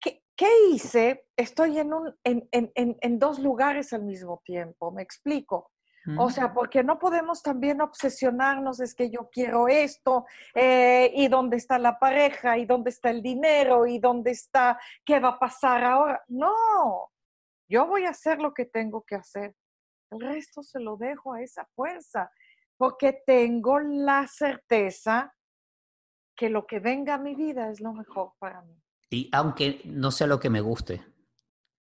¿qué, 0.00 0.48
hice? 0.70 1.26
Estoy 1.36 1.78
en, 1.78 1.92
un, 1.92 2.14
en, 2.24 2.48
en, 2.52 2.72
en, 2.74 3.18
dos 3.18 3.38
lugares 3.38 3.92
al 3.92 4.02
mismo 4.02 4.42
tiempo, 4.44 4.90
me 4.90 5.02
explico. 5.02 5.70
O 6.18 6.30
sea, 6.30 6.52
porque 6.52 6.84
no 6.84 7.00
podemos 7.00 7.42
también 7.42 7.80
obsesionarnos, 7.80 8.78
es 8.78 8.94
que 8.94 9.10
yo 9.10 9.28
quiero 9.28 9.66
esto, 9.66 10.24
eh, 10.54 11.10
y 11.12 11.26
dónde 11.26 11.56
está 11.56 11.80
la 11.80 11.98
pareja, 11.98 12.58
y 12.58 12.64
dónde 12.64 12.90
está 12.90 13.10
el 13.10 13.22
dinero, 13.22 13.86
y 13.86 13.98
dónde 13.98 14.30
está, 14.30 14.78
qué 15.04 15.18
va 15.18 15.30
a 15.30 15.38
pasar 15.40 15.82
ahora. 15.82 16.22
No, 16.28 17.10
yo 17.68 17.86
voy 17.86 18.04
a 18.04 18.10
hacer 18.10 18.38
lo 18.38 18.54
que 18.54 18.66
tengo 18.66 19.02
que 19.02 19.16
hacer. 19.16 19.56
El 20.12 20.20
resto 20.20 20.62
se 20.62 20.78
lo 20.78 20.96
dejo 20.96 21.32
a 21.32 21.42
esa 21.42 21.66
fuerza, 21.74 22.30
porque 22.76 23.24
tengo 23.26 23.80
la 23.80 24.28
certeza 24.28 25.34
que 26.36 26.50
lo 26.50 26.66
que 26.66 26.80
venga 26.80 27.14
a 27.14 27.18
mi 27.18 27.34
vida 27.34 27.70
es 27.70 27.80
lo 27.80 27.92
mejor 27.92 28.32
para 28.38 28.62
mí. 28.62 28.80
Y 29.10 29.28
aunque 29.32 29.80
no 29.84 30.10
sea 30.10 30.26
lo 30.26 30.38
que 30.38 30.50
me 30.50 30.60
guste, 30.60 31.02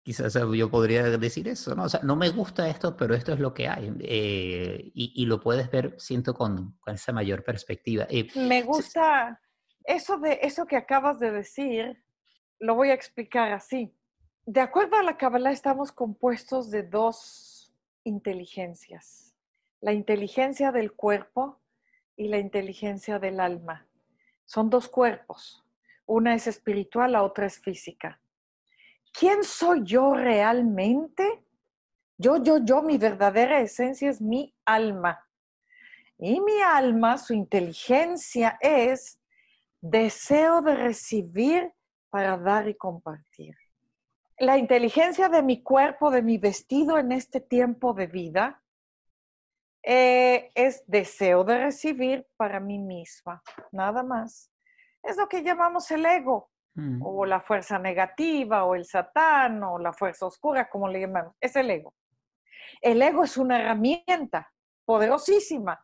quizás 0.04 0.34
yo 0.34 0.70
podría 0.70 1.04
decir 1.04 1.48
eso, 1.48 1.74
¿no? 1.74 1.84
O 1.84 1.90
sea, 1.90 2.02
no 2.04 2.16
me 2.16 2.30
gusta 2.30 2.70
esto, 2.70 2.96
pero 2.96 3.16
esto 3.16 3.34
es 3.34 3.40
lo 3.40 3.54
que 3.54 3.68
hay. 3.68 3.94
Eh, 4.02 4.92
y, 4.94 5.26
lo 5.26 5.40
puedes 5.40 5.72
ver, 5.72 5.96
siento, 5.98 6.34
con, 6.34 6.78
con 6.80 6.94
esa 6.94 7.14
mayor 7.14 7.44
perspectiva. 7.44 8.06
Eh, 8.10 8.28
me 8.36 8.62
gusta 8.62 9.40
eso 9.86 10.18
de 10.18 10.40
eso 10.42 10.66
que 10.66 10.76
acabas 10.76 11.20
de 11.20 11.32
decir, 11.32 12.04
lo 12.60 12.76
voy 12.76 12.90
a 12.90 12.94
explicar 12.94 13.52
así. 13.52 13.96
De 14.46 14.60
acuerdo 14.60 14.98
a 14.98 15.04
la 15.04 15.18
Kabbalah, 15.18 15.52
estamos 15.52 15.92
compuestos 15.94 16.70
de 16.70 16.84
dos 16.84 17.74
inteligencias. 18.04 19.34
La 19.80 19.94
inteligencia 19.94 20.72
del 20.72 20.92
cuerpo 20.92 21.62
y 22.18 22.28
la 22.28 22.40
inteligencia 22.40 23.20
del 23.20 23.40
alma. 23.40 23.88
Son 24.54 24.70
dos 24.70 24.88
cuerpos. 24.88 25.66
Una 26.06 26.36
es 26.36 26.46
espiritual, 26.46 27.14
la 27.14 27.24
otra 27.24 27.48
es 27.48 27.58
física. 27.60 28.22
¿Quién 29.12 29.44
soy 29.44 29.82
yo 29.84 30.14
realmente? 30.14 31.44
Yo, 32.20 32.38
yo, 32.38 32.60
yo, 32.64 32.84
mi 32.84 33.00
verdadera 33.00 33.62
esencia 33.62 34.12
es 34.12 34.22
mi 34.22 34.54
alma. 34.64 35.28
Y 36.20 36.40
mi 36.40 36.62
alma, 36.62 37.18
su 37.18 37.34
inteligencia 37.34 38.60
es 38.62 39.20
deseo 39.82 40.62
de 40.62 40.76
recibir 40.76 41.74
para 42.12 42.38
dar 42.38 42.70
y 42.70 42.76
compartir. 42.76 43.56
La 44.38 44.60
inteligencia 44.60 45.30
de 45.30 45.42
mi 45.42 45.64
cuerpo, 45.64 46.12
de 46.12 46.22
mi 46.22 46.38
vestido 46.38 47.00
en 47.00 47.12
este 47.12 47.42
tiempo 47.42 47.96
de 47.96 48.06
vida, 48.06 48.63
eh, 49.84 50.52
es 50.56 50.84
deseo 50.88 51.44
de 51.44 51.58
recibir 51.58 52.26
para 52.38 52.60
mí 52.60 52.80
misma, 52.80 53.44
nada 53.72 54.02
más. 54.02 54.50
Es 55.04 55.18
lo 55.18 55.28
que 55.28 55.44
llamamos 55.44 55.92
el 55.92 56.06
ego, 56.06 56.50
mm. 56.76 57.02
o 57.06 57.26
la 57.26 57.42
fuerza 57.42 57.78
negativa, 57.78 58.64
o 58.64 58.76
el 58.76 58.86
satán, 58.86 59.62
o 59.64 59.78
la 59.78 59.92
fuerza 59.92 60.26
oscura, 60.26 60.70
como 60.70 60.88
le 60.88 61.02
llamamos. 61.02 61.36
Es 61.42 61.56
el 61.58 61.70
ego. 61.70 61.94
El 62.82 63.02
ego 63.02 63.26
es 63.26 63.38
una 63.38 63.60
herramienta 63.60 64.52
poderosísima. 64.86 65.84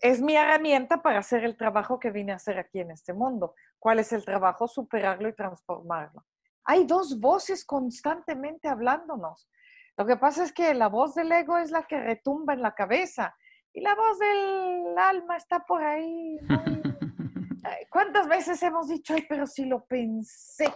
Es 0.00 0.20
mi 0.20 0.36
herramienta 0.36 1.02
para 1.02 1.18
hacer 1.18 1.44
el 1.44 1.56
trabajo 1.56 1.98
que 1.98 2.10
vine 2.10 2.32
a 2.32 2.36
hacer 2.36 2.58
aquí 2.58 2.80
en 2.80 2.92
este 2.92 3.12
mundo. 3.12 3.54
¿Cuál 3.78 3.98
es 3.98 4.12
el 4.12 4.24
trabajo? 4.24 4.68
Superarlo 4.68 5.28
y 5.28 5.34
transformarlo. 5.34 6.24
Hay 6.64 6.84
dos 6.84 7.18
voces 7.18 7.64
constantemente 7.64 8.68
hablándonos. 8.68 9.48
Lo 9.96 10.06
que 10.06 10.16
pasa 10.16 10.44
es 10.44 10.52
que 10.52 10.74
la 10.74 10.88
voz 10.88 11.14
del 11.14 11.32
ego 11.32 11.56
es 11.56 11.70
la 11.70 11.86
que 11.86 11.98
retumba 11.98 12.52
en 12.52 12.62
la 12.62 12.74
cabeza 12.74 13.34
y 13.72 13.80
la 13.80 13.94
voz 13.94 14.18
del 14.18 14.98
alma 14.98 15.36
está 15.36 15.60
por 15.60 15.82
ahí. 15.82 16.38
¿Cuántas 17.90 18.28
veces 18.28 18.62
hemos 18.62 18.88
dicho, 18.88 19.14
ay, 19.14 19.26
pero 19.28 19.46
si 19.46 19.64
lo 19.64 19.84
pensé? 19.86 20.68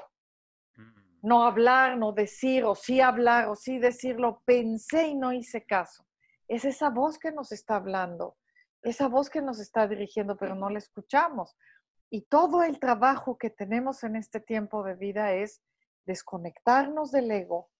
Mm. 0.76 0.92
No 1.22 1.44
hablar, 1.44 1.96
no 1.96 2.12
decir, 2.12 2.64
o 2.64 2.74
sí 2.74 3.00
hablar, 3.00 3.48
o 3.48 3.56
sí 3.56 3.78
decirlo, 3.78 4.42
pensé 4.44 5.08
y 5.08 5.14
no 5.14 5.32
hice 5.32 5.64
caso. 5.64 6.06
Es 6.48 6.64
esa 6.64 6.90
voz 6.90 7.18
que 7.18 7.30
nos 7.30 7.52
está 7.52 7.76
hablando, 7.76 8.36
esa 8.82 9.08
voz 9.08 9.30
que 9.30 9.42
nos 9.42 9.60
está 9.60 9.86
dirigiendo, 9.86 10.36
pero 10.36 10.54
no 10.54 10.68
la 10.68 10.78
escuchamos. 10.78 11.56
Y 12.10 12.22
todo 12.22 12.62
el 12.62 12.80
trabajo 12.80 13.38
que 13.38 13.50
tenemos 13.50 14.02
en 14.02 14.16
este 14.16 14.40
tiempo 14.40 14.82
de 14.82 14.94
vida 14.94 15.32
es 15.32 15.62
desconectarnos 16.06 17.12
del 17.12 17.30
ego, 17.30 17.70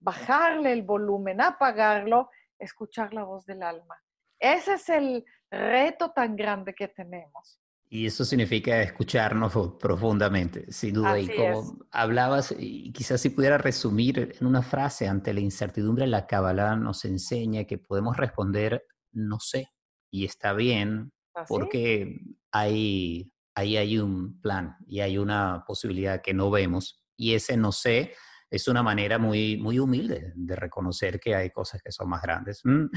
bajarle 0.00 0.72
el 0.72 0.82
volumen, 0.82 1.40
apagarlo, 1.40 2.30
escuchar 2.58 3.12
la 3.14 3.24
voz 3.24 3.46
del 3.46 3.62
alma. 3.62 3.96
Ese 4.38 4.74
es 4.74 4.88
el 4.88 5.24
reto 5.50 6.12
tan 6.12 6.36
grande 6.36 6.74
que 6.74 6.88
tenemos. 6.88 7.60
Y 7.90 8.06
eso 8.06 8.24
significa 8.24 8.82
escucharnos 8.82 9.52
profundamente, 9.80 10.70
sin 10.70 10.92
duda. 10.92 11.18
y 11.18 11.26
como 11.34 11.78
hablabas, 11.90 12.54
y 12.58 12.92
quizás 12.92 13.20
si 13.20 13.30
pudiera 13.30 13.56
resumir 13.56 14.36
en 14.38 14.46
una 14.46 14.60
frase, 14.60 15.08
ante 15.08 15.32
la 15.32 15.40
incertidumbre, 15.40 16.06
la 16.06 16.26
Kabbalah 16.26 16.76
nos 16.76 17.06
enseña 17.06 17.64
que 17.64 17.78
podemos 17.78 18.16
responder 18.18 18.84
no 19.12 19.40
sé, 19.40 19.70
y 20.10 20.24
está 20.24 20.52
bien, 20.52 21.12
porque 21.48 22.20
hay, 22.52 23.32
ahí 23.54 23.76
hay 23.76 23.98
un 23.98 24.40
plan 24.40 24.76
y 24.86 25.00
hay 25.00 25.18
una 25.18 25.64
posibilidad 25.66 26.20
que 26.20 26.34
no 26.34 26.50
vemos, 26.50 27.04
y 27.16 27.34
ese 27.34 27.56
no 27.56 27.72
sé 27.72 28.12
es 28.50 28.66
una 28.66 28.82
manera 28.82 29.18
muy, 29.18 29.58
muy 29.58 29.78
humilde 29.78 30.32
de 30.34 30.56
reconocer 30.56 31.20
que 31.20 31.34
hay 31.34 31.50
cosas 31.50 31.82
que 31.82 31.92
son 31.92 32.08
más 32.08 32.22
grandes. 32.22 32.62
Mm, 32.64 32.84
eh, 32.84 32.88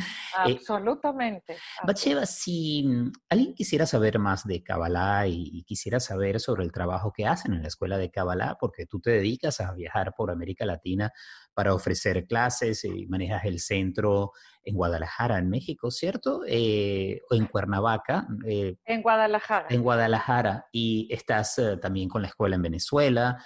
absolutamente. 0.56 1.58
Batsheva, 1.86 2.26
si 2.26 2.84
mm, 2.84 3.12
alguien 3.30 3.54
quisiera 3.54 3.86
saber 3.86 4.18
más 4.18 4.46
de 4.46 4.64
Kabbalah 4.64 5.28
y, 5.28 5.64
quisiera 5.64 6.00
saber 6.00 6.40
sobre 6.40 6.64
el 6.64 6.72
trabajo 6.72 7.14
que 7.14 7.26
hacen 7.26 7.54
en 7.54 7.62
la 7.62 7.68
escuela 7.68 7.98
de 7.98 8.10
Kabbalah, 8.10 8.58
porque 8.60 8.86
tú 8.86 9.00
te 9.00 9.12
dedicas 9.12 9.62
a 9.62 9.74
viajar 9.74 10.14
por 10.18 10.32
América 10.32 10.66
Latina 10.66 11.12
para 11.54 11.74
ofrecer 11.74 12.26
clases 12.26 12.84
y 12.84 13.06
manejas 13.08 13.46
el 13.46 13.60
centro 13.60 14.32
en 14.64 14.76
Guadalajara, 14.76 15.38
en 15.38 15.50
México, 15.50 15.92
¿cierto? 15.92 16.42
Eh, 16.48 17.22
o 17.30 17.36
en 17.36 17.46
Cuernavaca. 17.46 18.28
Eh, 18.46 18.76
en 18.86 19.02
Guadalajara. 19.02 19.68
En 19.70 19.82
Guadalajara. 19.82 20.66
Y 20.72 21.08
estás 21.12 21.62
también 21.82 22.10
con 22.10 22.22
la 22.22 22.28
escuela 22.30 22.56
en 22.56 22.62
Venezuela 22.62 23.38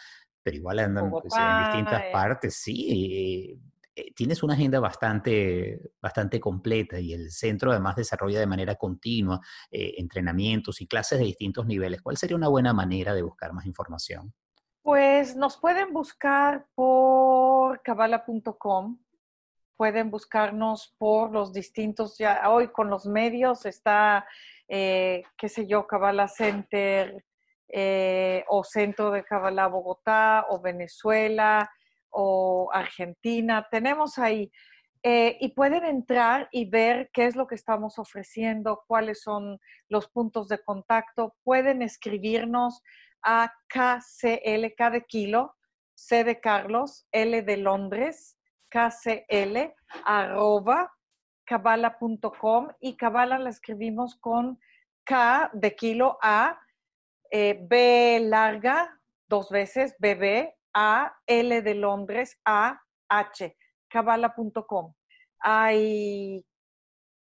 pero 0.45 0.57
igual 0.57 0.77
andan 0.77 1.09
pues, 1.09 1.33
en 1.39 1.57
distintas 1.57 2.03
partes, 2.11 2.55
sí. 2.55 3.57
Eh, 3.95 4.11
tienes 4.13 4.43
una 4.43 4.53
agenda 4.53 4.79
bastante, 4.79 5.93
bastante 5.99 6.39
completa 6.39 6.99
y 6.99 7.13
el 7.13 7.31
centro 7.31 7.71
además 7.71 7.95
desarrolla 7.95 8.39
de 8.39 8.45
manera 8.45 8.75
continua 8.75 9.41
eh, 9.71 9.95
entrenamientos 9.97 10.81
y 10.81 10.87
clases 10.87 11.17
de 11.17 11.25
distintos 11.25 11.65
niveles. 11.65 12.03
¿Cuál 12.03 12.17
sería 12.17 12.37
una 12.37 12.47
buena 12.47 12.73
manera 12.73 13.15
de 13.15 13.23
buscar 13.23 13.53
más 13.53 13.65
información? 13.65 14.35
Pues 14.83 15.35
nos 15.35 15.57
pueden 15.57 15.91
buscar 15.91 16.67
por 16.75 17.81
cabala.com, 17.81 18.99
pueden 19.75 20.11
buscarnos 20.11 20.93
por 20.99 21.31
los 21.31 21.53
distintos, 21.53 22.19
ya 22.19 22.51
hoy 22.51 22.67
con 22.67 22.91
los 22.91 23.07
medios 23.07 23.65
está, 23.65 24.27
eh, 24.67 25.23
qué 25.35 25.49
sé 25.49 25.65
yo, 25.65 25.87
Cabala 25.87 26.27
Center, 26.27 27.25
eh, 27.69 28.43
o 28.47 28.63
Centro 28.63 29.11
de 29.11 29.23
Kabbalah 29.23 29.67
Bogotá, 29.67 30.45
o 30.49 30.59
Venezuela, 30.59 31.69
o 32.09 32.69
Argentina. 32.73 33.67
Tenemos 33.69 34.17
ahí. 34.17 34.51
Eh, 35.03 35.37
y 35.39 35.49
pueden 35.49 35.85
entrar 35.85 36.49
y 36.51 36.67
ver 36.67 37.11
qué 37.13 37.25
es 37.25 37.35
lo 37.35 37.45
que 37.45 37.53
estamos 37.53 37.99
ofreciendo, 37.99 38.83
cuáles 38.87 39.21
son 39.21 39.59
los 39.87 40.07
puntos 40.09 40.47
de 40.47 40.63
contacto. 40.63 41.35
Pueden 41.43 41.83
escribirnos 41.83 42.81
a 43.23 43.53
KCL, 43.67 44.73
K 44.75 44.89
de 44.89 45.05
kilo, 45.05 45.55
C 45.95 46.23
de 46.23 46.39
Carlos, 46.39 47.07
L 47.11 47.41
de 47.41 47.57
Londres, 47.57 48.37
KCL, 48.69 49.73
arroba, 50.05 50.91
cabala.com 51.45 52.69
y 52.79 52.97
cabala 52.97 53.39
la 53.39 53.49
escribimos 53.49 54.15
con 54.15 54.59
K 55.03 55.51
de 55.53 55.75
kilo 55.75 56.17
A, 56.21 56.59
eh, 57.31 57.59
B 57.61 58.19
larga, 58.21 58.99
dos 59.27 59.49
veces, 59.49 59.95
BB, 59.99 60.53
A, 60.73 61.15
L 61.25 61.61
de 61.61 61.75
Londres, 61.75 62.39
A, 62.45 62.81
H, 63.09 63.55
cabala.com. 63.89 64.93
Hay 65.39 66.45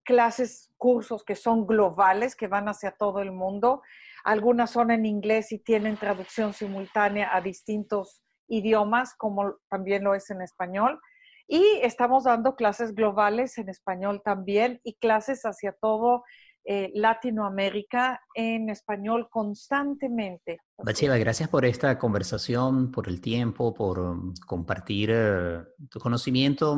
clases, 0.04 0.72
cursos 0.76 1.24
que 1.24 1.36
son 1.36 1.66
globales, 1.66 2.36
que 2.36 2.48
van 2.48 2.68
hacia 2.68 2.92
todo 2.92 3.20
el 3.20 3.32
mundo. 3.32 3.82
Algunas 4.24 4.70
son 4.70 4.90
en 4.90 5.06
inglés 5.06 5.52
y 5.52 5.58
tienen 5.58 5.96
traducción 5.96 6.52
simultánea 6.52 7.34
a 7.34 7.40
distintos 7.40 8.22
idiomas, 8.48 9.14
como 9.16 9.56
también 9.68 10.04
lo 10.04 10.14
es 10.14 10.30
en 10.30 10.42
español. 10.42 11.00
Y 11.46 11.80
estamos 11.82 12.24
dando 12.24 12.54
clases 12.56 12.94
globales 12.94 13.58
en 13.58 13.68
español 13.68 14.22
también 14.24 14.80
y 14.84 14.94
clases 14.94 15.42
hacia 15.42 15.72
todo 15.72 16.24
eh, 16.64 16.92
Latinoamérica 16.94 18.20
en 18.34 18.70
español 18.70 19.28
constantemente. 19.28 20.60
Bacheva, 20.78 21.16
gracias 21.16 21.48
por 21.48 21.64
esta 21.64 21.98
conversación, 21.98 22.92
por 22.92 23.08
el 23.08 23.20
tiempo, 23.20 23.74
por 23.74 23.98
um, 23.98 24.32
compartir 24.46 25.10
eh, 25.12 25.58
tu 25.90 25.98
conocimiento. 25.98 26.76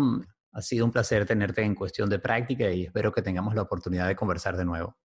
Ha 0.53 0.63
sido 0.63 0.87
un 0.87 0.91
placer 0.91 1.27
tenerte 1.27 1.61
en 1.61 1.75
cuestión 1.75 2.09
de 2.09 2.19
práctica 2.19 2.71
y 2.71 2.85
espero 2.85 3.13
que 3.13 3.21
tengamos 3.21 3.55
la 3.55 3.61
oportunidad 3.61 4.09
de 4.09 4.17
conversar 4.17 4.57
de 4.57 4.65
nuevo. 4.65 4.97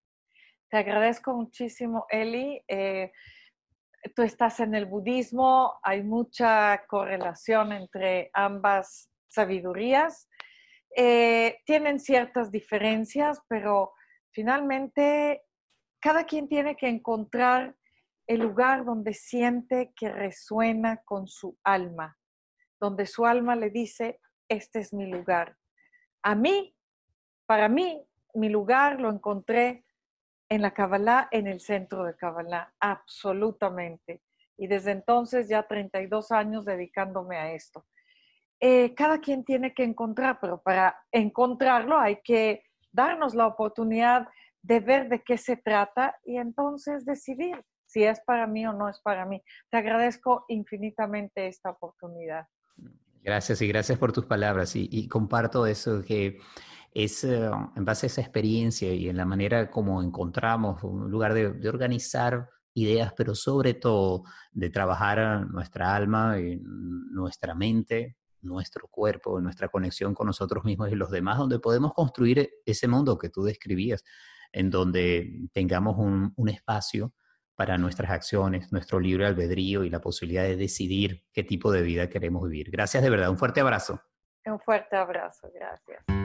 Te 0.69 0.77
agradezco 0.77 1.33
muchísimo, 1.33 2.05
Eli. 2.09 2.63
Eh, 2.65 3.11
tú 4.15 4.21
estás 4.21 4.61
en 4.61 4.75
el 4.75 4.85
budismo, 4.85 5.73
hay 5.83 6.03
mucha 6.03 6.85
correlación 6.87 7.73
entre 7.73 8.29
ambas 8.33 9.11
sabidurías. 9.27 10.29
tienen 11.65 11.99
ciertas 11.99 12.49
diferencias, 12.49 13.41
pero 13.49 13.91
Finalmente, 14.31 15.43
cada 15.99 16.25
quien 16.25 16.47
tiene 16.47 16.75
que 16.75 16.87
encontrar 16.87 17.75
el 18.27 18.41
lugar 18.41 18.85
donde 18.85 19.13
siente 19.13 19.91
que 19.95 20.09
resuena 20.09 21.01
con 21.03 21.27
su 21.27 21.57
alma, 21.63 22.17
donde 22.79 23.07
su 23.07 23.25
alma 23.25 23.55
le 23.55 23.69
dice, 23.71 24.19
este 24.47 24.79
es 24.79 24.93
mi 24.93 25.07
lugar. 25.07 25.57
A 26.21 26.35
mí, 26.35 26.75
para 27.47 27.69
mí, 27.69 28.05
mi 28.35 28.49
lugar 28.49 28.99
lo 28.99 29.09
encontré 29.09 29.83
en 30.49 30.61
la 30.61 30.73
Kabbalah, 30.73 31.27
en 31.31 31.47
el 31.47 31.59
centro 31.59 32.03
de 32.03 32.15
Kabbalah, 32.15 32.73
absolutamente. 32.79 34.21
Y 34.57 34.67
desde 34.67 34.91
entonces 34.91 35.47
ya 35.47 35.63
32 35.63 36.31
años 36.31 36.65
dedicándome 36.65 37.37
a 37.37 37.53
esto. 37.53 37.85
Eh, 38.59 38.93
cada 38.93 39.19
quien 39.19 39.45
tiene 39.45 39.73
que 39.73 39.83
encontrar, 39.83 40.39
pero 40.41 40.61
para 40.61 40.99
encontrarlo 41.11 41.97
hay 41.97 42.21
que 42.21 42.68
darnos 42.91 43.35
la 43.35 43.47
oportunidad 43.47 44.27
de 44.61 44.79
ver 44.79 45.09
de 45.09 45.21
qué 45.23 45.37
se 45.37 45.57
trata 45.57 46.15
y 46.25 46.37
entonces 46.37 47.05
decidir 47.05 47.63
si 47.85 48.03
es 48.03 48.19
para 48.21 48.45
mí 48.45 48.65
o 48.67 48.73
no 48.73 48.87
es 48.87 48.99
para 48.99 49.25
mí. 49.25 49.41
Te 49.69 49.77
agradezco 49.77 50.45
infinitamente 50.47 51.47
esta 51.47 51.71
oportunidad. 51.71 52.45
Gracias 53.23 53.61
y 53.61 53.67
gracias 53.67 53.97
por 53.97 54.13
tus 54.13 54.25
palabras 54.25 54.75
y, 54.75 55.07
comparto 55.07 55.65
eso 55.65 56.03
que 56.03 56.39
es 56.93 57.23
eh, 57.23 57.49
en 57.75 57.85
base 57.85 58.05
a 58.05 58.07
esa 58.07 58.21
experiencia 58.21 58.93
y 58.93 59.09
en 59.09 59.17
la 59.17 59.25
manera 59.25 59.69
como 59.69 60.01
encontramos 60.01 60.83
un 60.83 61.09
lugar 61.11 61.33
de, 61.33 61.51
de 61.53 61.69
organizar 61.69 62.49
ideas, 62.73 63.13
pero 63.15 63.35
sobre 63.35 63.73
todo 63.73 64.23
de 64.51 64.69
trabajar 64.69 65.47
nuestra 65.47 65.95
alma 65.95 66.39
y 66.39 66.59
nuestra 66.61 67.55
mente 67.55 68.15
nuestro 68.41 68.87
cuerpo, 68.87 69.39
nuestra 69.41 69.67
conexión 69.69 70.13
con 70.13 70.27
nosotros 70.27 70.63
mismos 70.63 70.91
y 70.91 70.95
los 70.95 71.11
demás, 71.11 71.37
donde 71.37 71.59
podemos 71.59 71.93
construir 71.93 72.49
ese 72.65 72.87
mundo 72.87 73.17
que 73.17 73.29
tú 73.29 73.43
describías, 73.43 74.03
en 74.51 74.69
donde 74.69 75.49
tengamos 75.53 75.97
un, 75.97 76.33
un 76.35 76.49
espacio 76.49 77.13
para 77.55 77.77
nuestras 77.77 78.11
acciones, 78.11 78.71
nuestro 78.71 78.99
libre 78.99 79.25
albedrío 79.25 79.83
y 79.83 79.89
la 79.89 79.99
posibilidad 79.99 80.43
de 80.43 80.55
decidir 80.55 81.25
qué 81.33 81.43
tipo 81.43 81.71
de 81.71 81.81
vida 81.81 82.09
queremos 82.09 82.47
vivir. 82.47 82.71
Gracias 82.71 83.03
de 83.03 83.09
verdad, 83.09 83.29
un 83.29 83.37
fuerte 83.37 83.59
abrazo. 83.59 84.01
Un 84.45 84.59
fuerte 84.59 84.95
abrazo, 84.95 85.51
gracias. 85.53 86.18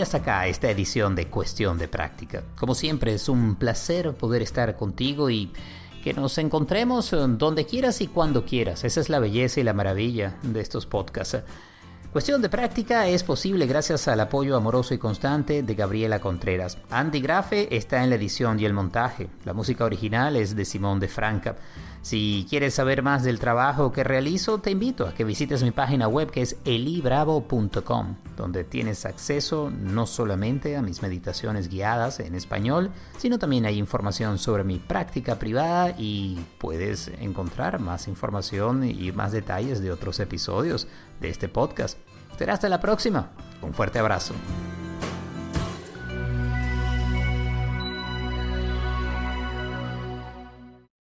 Hasta 0.00 0.18
acá 0.18 0.46
esta 0.46 0.70
edición 0.70 1.16
de 1.16 1.26
Cuestión 1.26 1.76
de 1.76 1.88
Práctica. 1.88 2.44
Como 2.56 2.74
siempre 2.74 3.14
es 3.14 3.28
un 3.28 3.56
placer 3.56 4.14
poder 4.14 4.42
estar 4.42 4.76
contigo 4.76 5.28
y 5.28 5.50
que 6.04 6.14
nos 6.14 6.38
encontremos 6.38 7.10
donde 7.10 7.66
quieras 7.66 8.00
y 8.00 8.06
cuando 8.06 8.44
quieras. 8.44 8.84
Esa 8.84 9.00
es 9.00 9.08
la 9.08 9.18
belleza 9.18 9.58
y 9.60 9.64
la 9.64 9.72
maravilla 9.72 10.36
de 10.42 10.60
estos 10.60 10.86
podcasts. 10.86 11.42
Cuestión 12.12 12.40
de 12.40 12.48
práctica 12.48 13.06
es 13.08 13.22
posible 13.22 13.66
gracias 13.66 14.08
al 14.08 14.20
apoyo 14.20 14.56
amoroso 14.56 14.94
y 14.94 14.98
constante 14.98 15.62
de 15.62 15.74
Gabriela 15.74 16.20
Contreras. 16.20 16.78
Andy 16.90 17.20
Grafe 17.20 17.76
está 17.76 18.02
en 18.02 18.10
la 18.10 18.16
edición 18.16 18.58
y 18.60 18.64
el 18.64 18.72
montaje. 18.72 19.28
La 19.44 19.52
música 19.52 19.84
original 19.84 20.36
es 20.36 20.56
de 20.56 20.64
Simón 20.64 21.00
de 21.00 21.08
Franca. 21.08 21.56
Si 22.02 22.46
quieres 22.48 22.74
saber 22.74 23.02
más 23.02 23.22
del 23.24 23.38
trabajo 23.38 23.92
que 23.92 24.04
realizo, 24.04 24.58
te 24.58 24.70
invito 24.70 25.06
a 25.06 25.14
que 25.14 25.24
visites 25.24 25.62
mi 25.62 25.70
página 25.70 26.08
web 26.08 26.30
que 26.30 26.42
es 26.42 26.56
elibravo.com, 26.64 28.16
donde 28.36 28.64
tienes 28.64 29.04
acceso 29.04 29.70
no 29.70 30.06
solamente 30.06 30.76
a 30.76 30.82
mis 30.82 31.02
meditaciones 31.02 31.68
guiadas 31.68 32.20
en 32.20 32.34
español, 32.34 32.90
sino 33.18 33.38
también 33.38 33.66
hay 33.66 33.78
información 33.78 34.38
sobre 34.38 34.64
mi 34.64 34.78
práctica 34.78 35.38
privada 35.38 35.94
y 35.98 36.38
puedes 36.58 37.08
encontrar 37.20 37.80
más 37.80 38.08
información 38.08 38.84
y 38.84 39.12
más 39.12 39.32
detalles 39.32 39.80
de 39.80 39.90
otros 39.90 40.20
episodios 40.20 40.86
de 41.20 41.28
este 41.28 41.48
podcast. 41.48 41.98
Será 42.38 42.54
hasta 42.54 42.68
la 42.68 42.80
próxima. 42.80 43.30
Un 43.60 43.74
fuerte 43.74 43.98
abrazo. 43.98 44.34